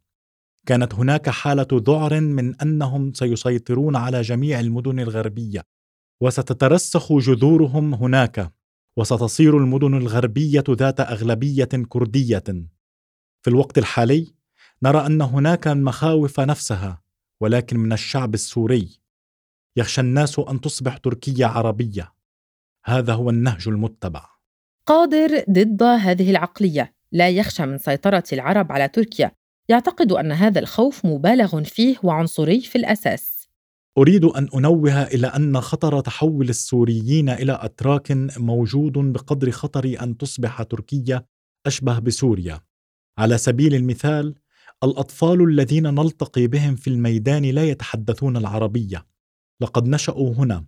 كانت 0.66 0.96
هناك 0.96 1.30
حالة 1.30 1.68
ذعر 1.74 2.22
من 2.22 2.62
أنهم 2.62 3.14
سيسيطرون 3.14 3.96
على 3.96 4.22
جميع 4.22 4.60
المدن 4.60 5.00
الغربية. 5.00 5.75
وستترسخ 6.22 7.14
جذورهم 7.14 7.94
هناك 7.94 8.54
وستصير 8.98 9.58
المدن 9.58 9.94
الغربية 9.94 10.64
ذات 10.70 11.00
أغلبية 11.00 11.70
كردية. 11.90 12.44
في 13.42 13.50
الوقت 13.50 13.78
الحالي 13.78 14.36
نرى 14.84 15.06
أن 15.06 15.22
هناك 15.22 15.68
المخاوف 15.68 16.40
نفسها 16.40 17.02
ولكن 17.42 17.78
من 17.78 17.94
الشعب 17.94 18.34
السوري. 18.34 19.00
يخشى 19.78 20.02
الناس 20.02 20.40
أن 20.40 20.62
تصبح 20.62 20.98
تركيا 20.98 21.48
عربية. 21.48 22.14
هذا 22.86 23.14
هو 23.14 23.30
النهج 23.30 23.68
المتبع. 23.68 24.26
قادر 24.86 25.44
ضد 25.50 25.84
هذه 25.84 26.32
العقلية. 26.32 26.96
لا 27.12 27.30
يخشى 27.30 27.66
من 27.66 27.78
سيطرة 27.78 28.24
العرب 28.34 28.72
على 28.72 28.88
تركيا. 28.88 29.32
يعتقد 29.70 30.12
أن 30.12 30.32
هذا 30.32 30.60
الخوف 30.60 31.06
مبالغ 31.06 31.64
فيه 31.64 31.98
وعنصري 32.04 32.62
في 32.62 32.78
الأساس. 32.78 33.35
أريد 33.98 34.26
أن 34.26 34.48
أنوه 34.56 35.04
إلى 35.04 35.28
أن 35.28 35.62
خطر 35.62 36.00
تحول 36.00 36.50
السوريين 36.50 37.30
إلى 37.30 37.60
أتراك 37.62 38.12
موجود 38.38 38.94
بقدر 38.94 39.52
خطر 39.52 39.98
أن 40.02 40.18
تصبح 40.18 40.64
تركيا 40.64 41.26
أشبه 41.66 42.00
بسوريا. 42.00 42.60
على 43.18 43.38
سبيل 43.38 43.76
المثال 43.76 44.36
الأطفال 44.84 45.42
الذين 45.50 45.84
نلتقي 45.84 46.48
بهم 46.48 46.76
في 46.76 46.90
الميدان 46.90 47.46
لا 47.46 47.64
يتحدثون 47.64 48.38
العربية. 48.38 49.06
لقد 49.62 49.88
نشأوا 49.88 50.34
هنا 50.34 50.66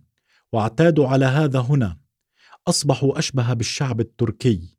واعتادوا 0.52 1.08
على 1.08 1.24
هذا 1.24 1.60
هنا. 1.60 1.98
أصبحوا 2.68 3.18
أشبه 3.18 3.52
بالشعب 3.52 4.00
التركي. 4.00 4.76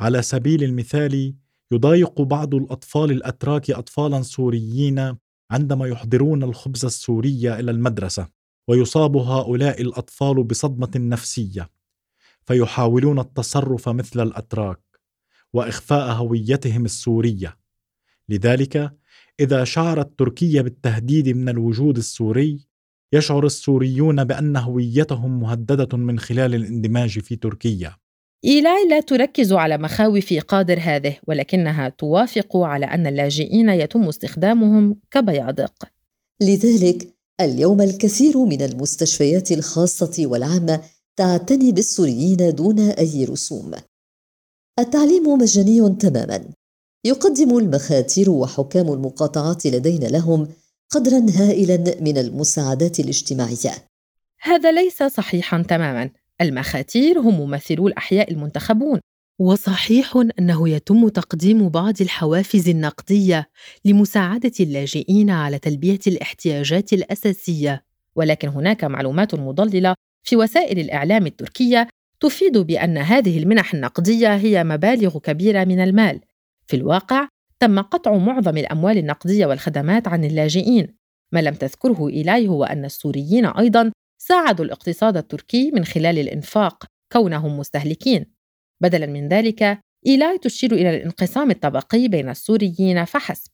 على 0.00 0.22
سبيل 0.22 0.64
المثال 0.64 1.34
يضايق 1.72 2.22
بعض 2.22 2.54
الأطفال 2.54 3.10
الأتراك 3.10 3.70
أطفالا 3.70 4.22
سوريين 4.22 5.16
عندما 5.50 5.86
يحضرون 5.86 6.42
الخبز 6.42 6.84
السوري 6.84 7.54
إلى 7.54 7.70
المدرسة 7.70 8.28
ويصاب 8.68 9.16
هؤلاء 9.16 9.82
الأطفال 9.82 10.44
بصدمة 10.44 10.90
نفسية 10.96 11.70
فيحاولون 12.44 13.18
التصرف 13.18 13.88
مثل 13.88 14.20
الأتراك 14.20 14.80
وإخفاء 15.52 16.12
هويتهم 16.12 16.84
السورية. 16.84 17.56
لذلك 18.28 18.96
إذا 19.40 19.64
شعرت 19.64 20.18
تركيا 20.18 20.62
بالتهديد 20.62 21.28
من 21.28 21.48
الوجود 21.48 21.96
السوري 21.96 22.66
يشعر 23.12 23.46
السوريون 23.46 24.24
بأن 24.24 24.56
هويتهم 24.56 25.40
مهددة 25.40 25.98
من 25.98 26.18
خلال 26.18 26.54
الاندماج 26.54 27.18
في 27.18 27.36
تركيا. 27.36 27.96
إيلاي 28.44 28.88
لا 28.88 29.00
تركز 29.00 29.52
على 29.52 29.78
مخاوف 29.78 30.32
قادر 30.32 30.78
هذه 30.80 31.16
ولكنها 31.28 31.88
توافق 31.88 32.56
على 32.56 32.86
أن 32.86 33.06
اللاجئين 33.06 33.68
يتم 33.68 34.08
استخدامهم 34.08 34.96
كبيادق. 35.10 35.72
لذلك 36.40 37.14
اليوم 37.40 37.80
الكثير 37.80 38.38
من 38.38 38.62
المستشفيات 38.62 39.52
الخاصة 39.52 40.26
والعامة 40.26 40.80
تعتني 41.16 41.72
بالسوريين 41.72 42.54
دون 42.54 42.80
أي 42.80 43.24
رسوم. 43.24 43.72
التعليم 44.78 45.38
مجاني 45.38 45.96
تماما. 46.00 46.44
يقدم 47.04 47.58
المخاتير 47.58 48.30
وحكام 48.30 48.92
المقاطعات 48.92 49.66
لدينا 49.66 50.06
لهم 50.06 50.48
قدرا 50.90 51.26
هائلا 51.30 52.00
من 52.00 52.18
المساعدات 52.18 53.00
الاجتماعية. 53.00 53.72
هذا 54.40 54.72
ليس 54.72 55.02
صحيحا 55.02 55.62
تماما. 55.68 56.10
المخاتير 56.40 57.18
هم 57.18 57.40
ممثلو 57.40 57.88
الأحياء 57.88 58.32
المنتخبون. 58.32 59.00
وصحيح 59.40 60.22
أنه 60.38 60.68
يتم 60.68 61.08
تقديم 61.08 61.68
بعض 61.68 61.94
الحوافز 62.00 62.68
النقدية 62.68 63.48
لمساعدة 63.84 64.52
اللاجئين 64.60 65.30
على 65.30 65.58
تلبية 65.58 65.98
الاحتياجات 66.06 66.92
الأساسية. 66.92 67.84
ولكن 68.16 68.48
هناك 68.48 68.84
معلومات 68.84 69.34
مضللة 69.34 69.94
في 70.22 70.36
وسائل 70.36 70.78
الإعلام 70.78 71.26
التركية 71.26 71.88
تفيد 72.20 72.58
بأن 72.58 72.98
هذه 72.98 73.38
المنح 73.38 73.74
النقدية 73.74 74.36
هي 74.36 74.64
مبالغ 74.64 75.18
كبيرة 75.18 75.64
من 75.64 75.80
المال. 75.80 76.20
في 76.66 76.76
الواقع 76.76 77.28
تم 77.60 77.80
قطع 77.80 78.16
معظم 78.16 78.56
الأموال 78.56 78.98
النقدية 78.98 79.46
والخدمات 79.46 80.08
عن 80.08 80.24
اللاجئين. 80.24 80.94
ما 81.32 81.40
لم 81.42 81.54
تذكره 81.54 82.08
إيلاي 82.08 82.48
هو 82.48 82.64
أن 82.64 82.84
السوريين 82.84 83.46
أيضاً 83.46 83.92
ساعدوا 84.28 84.64
الاقتصاد 84.64 85.16
التركي 85.16 85.70
من 85.70 85.84
خلال 85.84 86.18
الإنفاق 86.18 86.84
كونهم 87.12 87.58
مستهلكين. 87.58 88.26
بدلاً 88.82 89.06
من 89.06 89.28
ذلك 89.28 89.80
إيلاي 90.06 90.38
تشير 90.38 90.72
إلى 90.72 90.96
الانقسام 90.96 91.50
الطبقي 91.50 92.08
بين 92.08 92.28
السوريين 92.28 93.04
فحسب. 93.04 93.50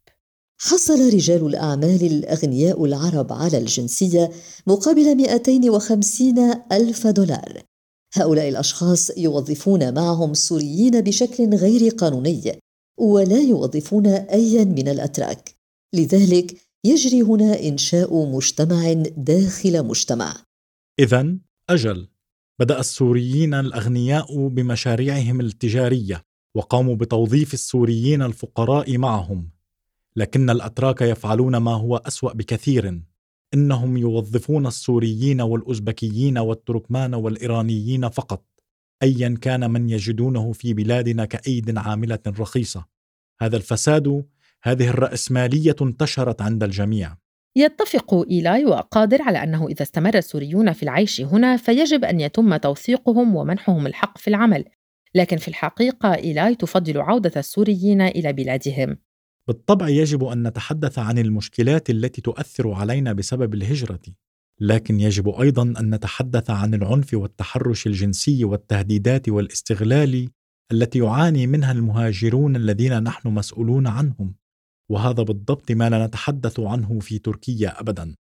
حصل 0.61 1.15
رجال 1.15 1.47
الأعمال 1.47 2.07
الأغنياء 2.07 2.85
العرب 2.85 3.33
على 3.33 3.59
الجنسية 3.59 4.31
مقابل 4.67 5.17
250 5.17 6.39
ألف 6.73 7.07
دولار. 7.07 7.63
هؤلاء 8.15 8.49
الأشخاص 8.49 9.19
يوظفون 9.19 9.95
معهم 9.95 10.35
سوريين 10.35 11.01
بشكل 11.01 11.55
غير 11.55 11.91
قانوني 11.91 12.59
ولا 12.99 13.39
يوظفون 13.39 14.07
أيا 14.07 14.65
من 14.65 14.89
الأتراك. 14.89 15.51
لذلك 15.95 16.57
يجري 16.85 17.23
هنا 17.23 17.61
إنشاء 17.63 18.27
مجتمع 18.27 18.93
داخل 19.17 19.83
مجتمع. 19.83 20.50
إذا 21.01 21.37
أجل. 21.71 22.09
بدأ 22.59 22.81
السوريين 22.81 23.55
الأغنياء 23.55 24.49
بمشاريعهم 24.49 25.41
التجارية 25.41 26.25
وقاموا 26.55 26.97
بتوظيف 26.97 27.55
السوريين 27.55 28.23
الفقراء 28.23 28.99
معهم. 28.99 29.51
لكن 30.17 30.51
الأتراك 30.51 31.01
يفعلون 31.01 31.57
ما 31.57 31.75
هو 31.75 31.97
أسوأ 31.97 32.33
بكثير 32.33 33.03
إنهم 33.55 33.97
يوظفون 33.97 34.67
السوريين 34.67 35.41
والأوزبكيين 35.41 36.39
والتركمان 36.39 37.15
والإيرانيين 37.15 38.09
فقط 38.09 38.45
أيا 39.03 39.39
كان 39.41 39.71
من 39.71 39.91
يجدونه 39.91 40.53
في 40.53 40.75
بلادنا 40.75 41.25
كأيد 41.25 41.79
عاملة 41.79 42.23
رخيصة. 42.27 42.87
هذا 43.41 43.57
الفساد 43.57 44.25
هذه 44.63 44.89
الرأسمالية 44.89 45.77
انتشرت 45.83 46.43
عند 46.43 46.63
الجميع. 46.63 47.17
يتفق 47.57 48.15
إيلاي 48.31 48.65
وقادر 48.65 49.23
على 49.23 49.43
أنه 49.43 49.67
إذا 49.69 49.83
استمر 49.83 50.19
السوريون 50.19 50.73
في 50.73 50.83
العيش 50.83 51.21
هنا 51.21 51.57
فيجب 51.57 52.05
أن 52.05 52.21
يتم 52.21 52.57
توثيقهم 52.57 53.37
ومنحهم 53.37 53.87
الحق 53.87 54.19
في 54.19 54.29
العمل. 54.29 54.65
لكن 55.15 55.37
في 55.37 55.49
الحقيقة 55.49 56.15
إيلاي 56.15 56.55
تفضل 56.55 57.01
عودة 57.01 57.33
السوريين 57.37 58.03
إلى 58.03 58.33
بلادهم. 58.33 58.97
بالطبع 59.49 59.89
يجب 59.89 60.25
أن 60.25 60.47
نتحدث 60.47 60.99
عن 60.99 61.19
المشكلات 61.19 61.91
التي 61.91 62.21
تؤثر 62.21 62.73
علينا 62.73 63.13
بسبب 63.13 63.55
الهجرة. 63.55 64.01
لكن 64.61 65.01
يجب 65.01 65.29
أيضا 65.29 65.63
أن 65.63 65.95
نتحدث 65.95 66.51
عن 66.51 66.75
العنف 66.75 67.15
والتحرش 67.15 67.87
الجنسي 67.87 68.45
والتهديدات 68.45 69.29
والاستغلال 69.29 70.29
التي 70.73 70.99
يعاني 70.99 71.47
منها 71.47 71.73
المهاجرون 71.73 72.57
الذين 72.57 73.03
نحن 73.03 73.29
مسؤولون 73.29 73.87
عنهم. 73.87 74.35
وهذا 74.91 75.23
بالضبط 75.23 75.71
ما 75.71 75.91
لا 75.91 76.07
نتحدث 76.07 76.61
عنه 76.61 76.99
في 77.01 77.19
تركيا 77.19 77.81
ابدا. 77.81 78.15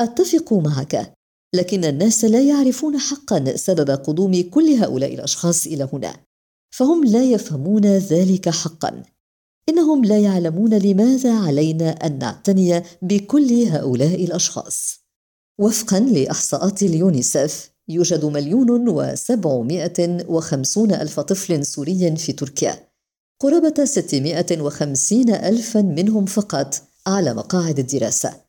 أتفق 0.00 0.52
معك 0.52 1.14
لكن 1.54 1.84
الناس 1.84 2.24
لا 2.24 2.40
يعرفون 2.40 2.98
حقا 2.98 3.56
سبب 3.56 3.90
قدوم 3.90 4.42
كل 4.50 4.68
هؤلاء 4.68 5.14
الأشخاص 5.14 5.66
إلى 5.66 5.88
هنا 5.92 6.16
فهم 6.74 7.04
لا 7.04 7.24
يفهمون 7.24 7.84
ذلك 7.86 8.48
حقا. 8.48 9.02
إنهم 9.68 10.04
لا 10.04 10.18
يعلمون 10.18 10.74
لماذا 10.74 11.38
علينا 11.38 11.90
أن 11.90 12.18
نعتني 12.18 12.82
بكل 13.02 13.52
هؤلاء 13.52 14.24
الأشخاص. 14.24 15.00
وفقا 15.60 16.00
لإحصاءات 16.00 16.82
اليونيسف 16.82 17.70
يوجد 17.88 18.24
مليون 18.24 18.88
وسبعمائة 18.88 20.26
وخمسون 20.28 20.92
ألف 20.92 21.20
طفل 21.20 21.66
سوري 21.66 22.16
في 22.16 22.32
تركيا. 22.32 22.93
قرابة 23.44 23.84
ستمائة 23.84 24.60
وخمسين 24.60 25.34
ألفا 25.34 25.82
منهم 25.82 26.24
فقط 26.24 26.82
على 27.06 27.34
مقاعد 27.34 27.78
الدراسة. 27.78 28.40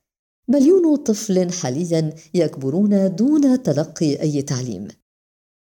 مليون 0.48 0.96
طفل 0.96 1.52
حاليا 1.52 2.14
يكبرون 2.34 3.16
دون 3.16 3.64
تلقي 3.64 4.22
أي 4.22 4.42
تعليم. 4.42 4.88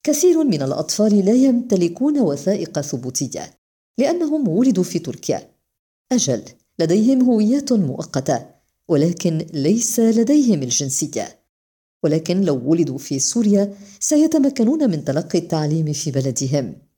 كثير 0.05 0.45
من 0.45 0.63
الأطفال 0.63 1.25
لا 1.25 1.33
يمتلكون 1.33 2.21
وثائق 2.21 2.81
ثبوتية 2.81 3.59
لأنهم 3.99 4.49
ولدوا 4.49 4.85
في 4.85 4.99
تركيا. 4.99 5.51
أجل 6.13 6.43
لديهم 6.79 7.23
هويات 7.23 7.73
مؤقتة 7.73 8.47
ولكن 8.89 9.47
ليس 9.53 10.01
لديهم 10.01 10.63
الجنسية. 10.63 11.39
ولكن 12.05 12.41
لو 12.41 12.71
ولدوا 12.71 12.99
في 12.99 13.19
سوريا 13.19 13.75
سيتمكنون 14.01 14.91
من 14.91 15.05
تلقي 15.05 15.39
التعليم 15.39 15.93
في 15.93 16.11
بلدهم. 16.11 16.92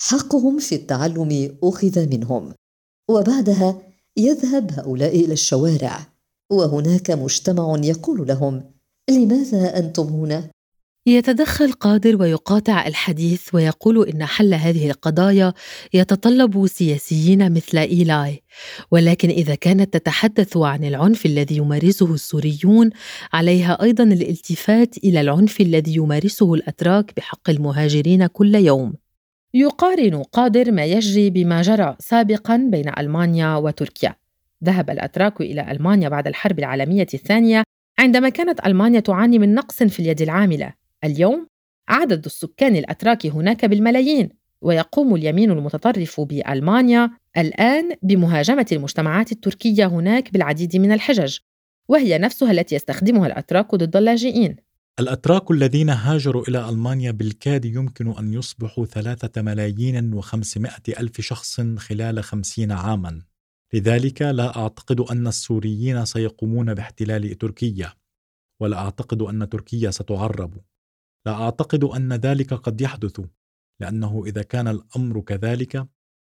حقهم 0.00 0.58
في 0.58 0.74
التعلم 0.74 1.58
أخذ 1.62 2.08
منهم 2.08 2.54
وبعدها 3.10 3.82
يذهب 4.16 4.70
هؤلاء 4.72 5.24
إلى 5.24 5.32
الشوارع 5.32 6.06
وهناك 6.50 7.10
مجتمع 7.10 7.80
يقول 7.82 8.26
لهم 8.28 8.62
لماذا 9.10 9.78
أنتم 9.78 10.02
هنا؟ 10.02 10.50
يتدخل 11.06 11.72
قادر 11.72 12.22
ويقاطع 12.22 12.86
الحديث 12.86 13.54
ويقول 13.54 14.08
إن 14.08 14.24
حل 14.24 14.54
هذه 14.54 14.90
القضايا 14.90 15.52
يتطلب 15.94 16.66
سياسيين 16.66 17.52
مثل 17.52 17.78
إيلاي 17.78 18.42
ولكن 18.90 19.28
إذا 19.28 19.54
كانت 19.54 19.96
تتحدث 19.96 20.56
عن 20.56 20.84
العنف 20.84 21.26
الذي 21.26 21.56
يمارسه 21.56 22.14
السوريون 22.14 22.90
عليها 23.32 23.82
أيضا 23.82 24.04
الالتفات 24.04 24.98
إلى 24.98 25.20
العنف 25.20 25.60
الذي 25.60 25.94
يمارسه 25.94 26.54
الأتراك 26.54 27.12
بحق 27.16 27.50
المهاجرين 27.50 28.26
كل 28.26 28.54
يوم 28.54 28.94
يقارن 29.54 30.22
قادر 30.22 30.72
ما 30.72 30.84
يجري 30.84 31.30
بما 31.30 31.62
جرى 31.62 31.96
سابقا 31.98 32.56
بين 32.56 32.98
ألمانيا 32.98 33.56
وتركيا. 33.56 34.14
ذهب 34.64 34.90
الأتراك 34.90 35.40
إلى 35.40 35.70
ألمانيا 35.70 36.08
بعد 36.08 36.26
الحرب 36.26 36.58
العالمية 36.58 37.06
الثانية 37.14 37.62
عندما 37.98 38.28
كانت 38.28 38.66
ألمانيا 38.66 39.00
تعاني 39.00 39.38
من 39.38 39.54
نقص 39.54 39.82
في 39.82 40.00
اليد 40.00 40.22
العاملة. 40.22 40.74
اليوم 41.04 41.46
عدد 41.88 42.24
السكان 42.24 42.76
الأتراك 42.76 43.26
هناك 43.26 43.64
بالملايين 43.64 44.28
ويقوم 44.60 45.14
اليمين 45.14 45.50
المتطرف 45.50 46.20
بألمانيا 46.20 47.10
الآن 47.38 47.90
بمهاجمة 48.02 48.66
المجتمعات 48.72 49.32
التركية 49.32 49.86
هناك 49.86 50.32
بالعديد 50.32 50.76
من 50.76 50.92
الحجج 50.92 51.38
وهي 51.88 52.18
نفسها 52.18 52.50
التي 52.50 52.74
يستخدمها 52.74 53.26
الأتراك 53.26 53.74
ضد 53.74 53.96
اللاجئين. 53.96 54.56
الأتراك 55.00 55.50
الذين 55.50 55.90
هاجروا 55.90 56.48
إلى 56.48 56.68
ألمانيا 56.68 57.10
بالكاد 57.10 57.64
يمكن 57.64 58.16
أن 58.18 58.34
يصبحوا 58.34 58.86
ثلاثة 58.86 59.42
ملايين 59.42 60.14
وخمسمائة 60.14 60.82
ألف 61.00 61.20
شخص 61.20 61.60
خلال 61.60 62.24
خمسين 62.24 62.72
عاماً. 62.72 63.22
لذلك 63.74 64.22
لا 64.22 64.56
أعتقد 64.56 65.00
أن 65.00 65.26
السوريين 65.26 66.04
سيقومون 66.04 66.74
باحتلال 66.74 67.38
تركيا 67.38 67.92
ولا 68.60 68.78
أعتقد 68.78 69.22
أن 69.22 69.48
تركيا 69.48 69.90
ستعرب. 69.90 70.60
لا 71.26 71.32
أعتقد 71.32 71.84
أن 71.84 72.12
ذلك 72.12 72.54
قد 72.54 72.80
يحدث 72.80 73.20
لأنه 73.80 74.22
إذا 74.26 74.42
كان 74.42 74.68
الأمر 74.68 75.20
كذلك 75.20 75.88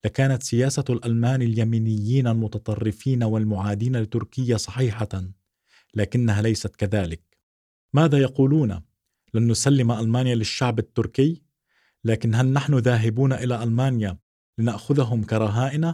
لكانت 0.05 0.43
سياسة 0.43 0.85
الألمان 0.89 1.41
اليمينيين 1.41 2.27
المتطرفين 2.27 3.23
والمعادين 3.23 3.95
لتركيا 3.97 4.57
صحيحة 4.57 5.23
لكنها 5.95 6.41
ليست 6.41 6.75
كذلك. 6.75 7.30
ماذا 7.93 8.17
يقولون؟ 8.17 8.81
لن 9.33 9.51
نسلم 9.51 9.91
ألمانيا 9.91 10.35
للشعب 10.35 10.79
التركي؟ 10.79 11.41
لكن 12.03 12.35
هل 12.35 12.45
نحن 12.45 12.77
ذاهبون 12.77 13.33
إلى 13.33 13.63
ألمانيا 13.63 14.17
لنأخذهم 14.57 15.23
كرهائن 15.23 15.93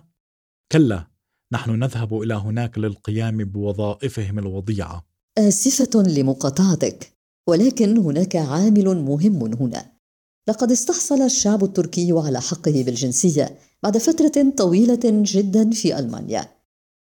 كلا 0.71 1.07
نحن 1.51 1.71
نذهب 1.71 2.21
إلى 2.21 2.33
هناك 2.33 2.77
للقيام 2.77 3.37
بوظائفهم 3.37 4.39
الوضيعة. 4.39 5.05
آسفة 5.37 6.03
لمقاطعتك 6.03 7.13
ولكن 7.47 7.97
هناك 7.97 8.35
عامل 8.35 8.95
مهم 8.95 9.55
هنا. 9.55 9.91
لقد 10.47 10.71
استحصل 10.71 11.21
الشعب 11.21 11.63
التركي 11.63 12.11
على 12.11 12.41
حقه 12.41 12.83
بالجنسية 12.83 13.57
بعد 13.83 13.97
فترة 13.97 14.53
طويلة 14.57 14.99
جدا 15.03 15.71
في 15.71 15.99
ألمانيا. 15.99 16.56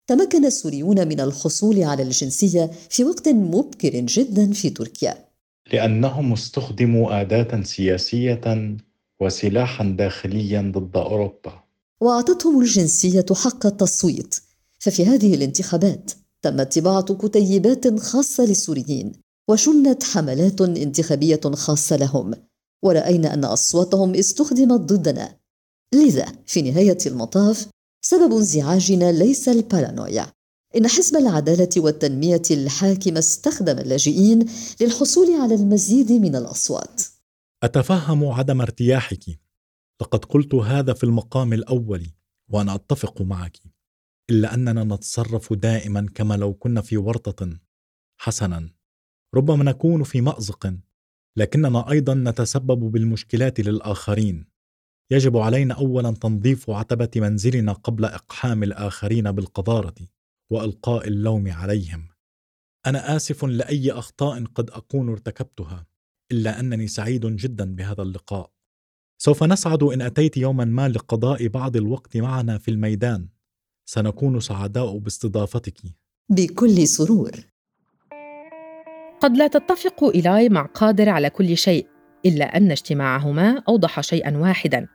تمكن 0.08 0.46
السوريون 0.46 1.08
من 1.08 1.20
الحصول 1.20 1.84
على 1.84 2.04
الجنسية 2.04 2.72
في 2.90 3.04
وقت 3.04 3.30
مبكر 3.30 3.90
جدا 3.90 4.54
في 4.54 4.70
تركيا. 4.70 5.26
لأنهم 5.74 6.34
استخدموا 6.34 7.22
آداة 7.22 7.64
سياسية 7.64 8.78
وسلاحا 9.22 9.96
داخليا 9.98 10.72
ضد 10.76 10.98
أوروبا. 10.98 11.64
وأعطتهم 12.02 12.62
الجنسية 12.62 13.26
حق 13.32 13.66
التصويت. 13.66 14.36
ففي 14.80 15.06
هذه 15.06 15.36
الانتخابات 15.36 16.12
تم 16.42 16.64
طباعه 16.64 17.16
كتيبات 17.16 18.00
خاصة 18.00 18.46
للسوريين 18.46 19.12
وشنت 19.50 20.04
حملات 20.04 20.62
انتخابية 20.62 21.42
خاصة 21.54 21.96
لهم. 21.96 22.34
ورأينا 22.84 23.34
أن 23.34 23.46
أصواتهم 23.46 24.16
استخدمت 24.16 24.80
ضدنا. 24.80 25.36
لذا 25.94 26.26
في 26.46 26.62
نهاية 26.62 26.98
المطاف 27.06 27.68
سبب 28.08 28.34
انزعاجنا 28.34 29.12
ليس 29.12 29.50
البارانويا. 29.50 30.34
إن 30.76 30.88
حزب 30.88 31.16
العدالة 31.16 31.70
والتنمية 31.78 32.42
الحاكم 32.52 33.18
استخدم 33.18 33.80
اللاجئين 33.80 34.46
للحصول 34.82 35.42
على 35.42 35.56
المزيد 35.56 36.12
من 36.12 36.36
الأصوات. 36.36 37.02
أتفهم 37.64 38.26
عدم 38.26 38.62
ارتياحك. 38.62 39.24
لقد 40.02 40.26
قلت 40.26 40.56
هذا 40.56 40.94
في 40.94 41.04
المقام 41.04 41.54
الأول 41.54 42.08
وأنا 42.50 42.76
أتفق 42.76 43.22
معك. 43.22 43.58
إلا 44.30 44.54
أننا 44.54 44.84
نتصرف 44.84 45.54
دائما 45.54 46.08
كما 46.16 46.34
لو 46.34 46.54
كنا 46.54 46.82
في 46.82 46.98
ورطة. 46.98 47.60
حسنا. 48.18 48.70
ربما 49.36 49.64
نكون 49.64 50.04
في 50.04 50.22
مأزق. 50.22 50.74
لكننا 51.38 51.92
أيضا 51.92 52.14
نتسبب 52.14 52.80
بالمشكلات 52.92 53.60
للآخرين. 53.60 54.55
يجب 55.12 55.38
علينا 55.38 55.74
اولا 55.74 56.12
تنظيف 56.12 56.70
عتبة 56.70 57.10
منزلنا 57.16 57.74
قبل 57.74 58.06
إقحام 58.06 58.64
الآخرين 58.64 59.32
بالقذارة 59.32 59.96
وإلقاء 60.50 61.08
اللوم 61.08 61.52
عليهم. 61.52 62.08
أنا 62.86 63.16
آسف 63.16 63.46
لأي 63.46 63.92
أخطاء 63.92 64.44
قد 64.44 64.70
أكون 64.70 65.10
ارتكبتها 65.10 65.86
إلا 66.32 66.60
أنني 66.60 66.88
سعيد 66.88 67.26
جدا 67.26 67.76
بهذا 67.76 68.02
اللقاء. 68.02 68.52
سوف 69.18 69.44
نسعد 69.44 69.84
إن 69.84 70.02
أتيت 70.02 70.38
يوما 70.38 70.66
ما 70.66 70.90
لقضاء 70.90 71.48
بعض 71.48 71.76
الوقت 71.76 72.18
معنا 72.18 72.58
في 72.58 72.72
الميدان. 72.72 73.28
سنكون 73.86 74.40
سعداء 74.40 74.98
باستضافتك. 74.98 75.82
بكل 76.30 76.88
سرور. 76.88 77.32
قد 79.20 79.38
لا 79.38 79.48
تتفق 79.48 80.04
إيلاي 80.04 80.50
مع 80.50 80.66
قادر 80.66 81.10
على 81.10 81.30
كل 81.30 81.58
شيء 81.58 81.88
إلا 82.26 82.58
أن 82.58 82.72
اجتماعهما 82.72 83.64
أوضح 83.70 84.02
شيئا 84.02 84.38
واحدا. 84.38 84.88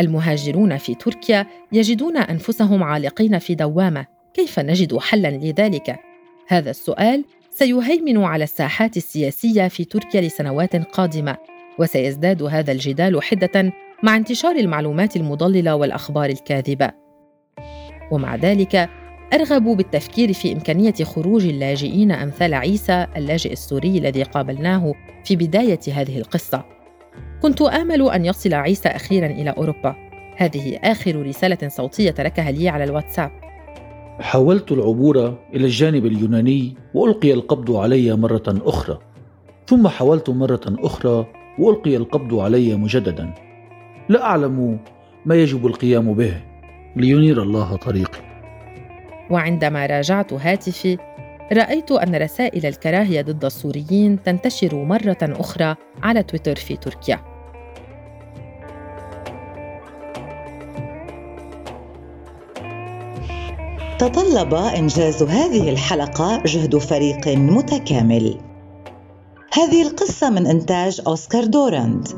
المهاجرون 0.00 0.78
في 0.78 0.94
تركيا 0.94 1.46
يجدون 1.72 2.16
أنفسهم 2.16 2.82
عالقين 2.82 3.38
في 3.38 3.54
دوامة 3.54 4.06
كيف 4.34 4.58
نجد 4.58 4.96
حلا 4.96 5.28
لذلك؟ 5.28 5.96
هذا 6.48 6.70
السؤال 6.70 7.24
سيهيمن 7.50 8.24
على 8.24 8.44
الساحات 8.44 8.96
السياسية 8.96 9.68
في 9.68 9.84
تركيا 9.84 10.20
لسنوات 10.20 10.76
قادمة 10.76 11.36
وسيزداد 11.78 12.42
هذا 12.42 12.72
الجدال 12.72 13.22
حدة 13.22 13.72
مع 14.02 14.16
انتشار 14.16 14.56
المعلومات 14.56 15.16
المضللة 15.16 15.74
والأخبار 15.74 16.30
الكاذبة 16.30 16.90
ومع 18.10 18.36
ذلك 18.36 18.90
أرغب 19.32 19.64
بالتفكير 19.64 20.32
في 20.32 20.52
إمكانية 20.52 20.94
خروج 20.94 21.46
اللاجئين 21.46 22.12
أمثال 22.12 22.54
عيسى 22.54 23.06
اللاجئ 23.16 23.52
السوري 23.52 23.98
الذي 23.98 24.22
قابلناه 24.22 24.94
في 25.24 25.36
بداية 25.36 25.80
هذه 25.92 26.18
القصة. 26.18 26.73
كنت 27.44 27.62
آمل 27.62 28.10
أن 28.10 28.24
يصل 28.24 28.54
عيسى 28.54 28.88
أخيرا 28.88 29.26
إلى 29.26 29.50
أوروبا. 29.50 29.96
هذه 30.36 30.76
آخر 30.76 31.26
رسالة 31.26 31.68
صوتية 31.68 32.10
تركها 32.10 32.50
لي 32.50 32.68
على 32.68 32.84
الواتساب. 32.84 33.30
حاولت 34.20 34.72
العبور 34.72 35.38
إلى 35.54 35.64
الجانب 35.64 36.06
اليوناني 36.06 36.76
وألقي 36.94 37.32
القبض 37.32 37.76
علي 37.76 38.16
مرة 38.16 38.42
أخرى. 38.48 38.98
ثم 39.66 39.88
حاولت 39.88 40.30
مرة 40.30 40.60
أخرى 40.66 41.26
وألقي 41.58 41.96
القبض 41.96 42.34
علي 42.34 42.74
مجددا. 42.76 43.34
لا 44.08 44.22
أعلم 44.22 44.78
ما 45.24 45.34
يجب 45.34 45.66
القيام 45.66 46.14
به 46.14 46.40
لينير 46.96 47.42
الله 47.42 47.76
طريقي. 47.76 48.20
وعندما 49.30 49.86
راجعت 49.86 50.32
هاتفي 50.32 50.98
رأيت 51.52 51.92
أن 51.92 52.14
رسائل 52.14 52.66
الكراهية 52.66 53.22
ضد 53.22 53.44
السوريين 53.44 54.22
تنتشر 54.22 54.84
مرة 54.84 55.18
أخرى 55.22 55.76
على 56.02 56.22
تويتر 56.22 56.56
في 56.56 56.76
تركيا 56.76 57.33
تطلب 64.08 64.54
إنجاز 64.54 65.22
هذه 65.22 65.70
الحلقة 65.70 66.42
جهد 66.46 66.78
فريق 66.78 67.28
متكامل. 67.28 68.38
هذه 69.52 69.82
القصة 69.82 70.30
من 70.30 70.46
إنتاج 70.46 71.00
أوسكار 71.06 71.44
دوراند 71.44 72.08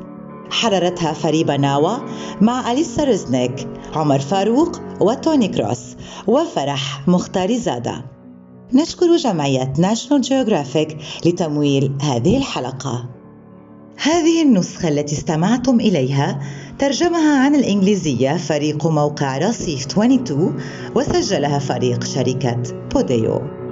حررتها 0.51 1.13
فريبة 1.13 1.57
ناوا 1.57 1.97
مع 2.41 2.73
أليسا 2.73 3.05
رزنك 3.05 3.69
عمر 3.95 4.19
فاروق 4.19 4.81
وتوني 5.01 5.49
كروس 5.49 5.97
وفرح 6.27 7.09
مختار 7.09 7.57
زادة. 7.57 8.05
نشكر 8.73 9.17
جمعية 9.17 9.73
ناشونال 9.79 10.23
جيوغرافيك 10.23 10.99
لتمويل 11.27 11.99
هذه 12.03 12.37
الحلقة. 12.37 13.09
هذه 14.03 14.43
النسخة 14.43 14.89
التي 14.89 15.15
استمعتم 15.15 15.81
إليها 15.81 16.41
ترجمها 16.79 17.45
عن 17.45 17.55
الإنجليزية 17.55 18.37
فريق 18.37 18.87
موقع 18.87 19.39
رصيف 19.39 19.87
22 19.87 20.61
وسجلها 20.95 21.59
فريق 21.59 22.05
شركة 22.05 22.63
بوديو. 22.95 23.66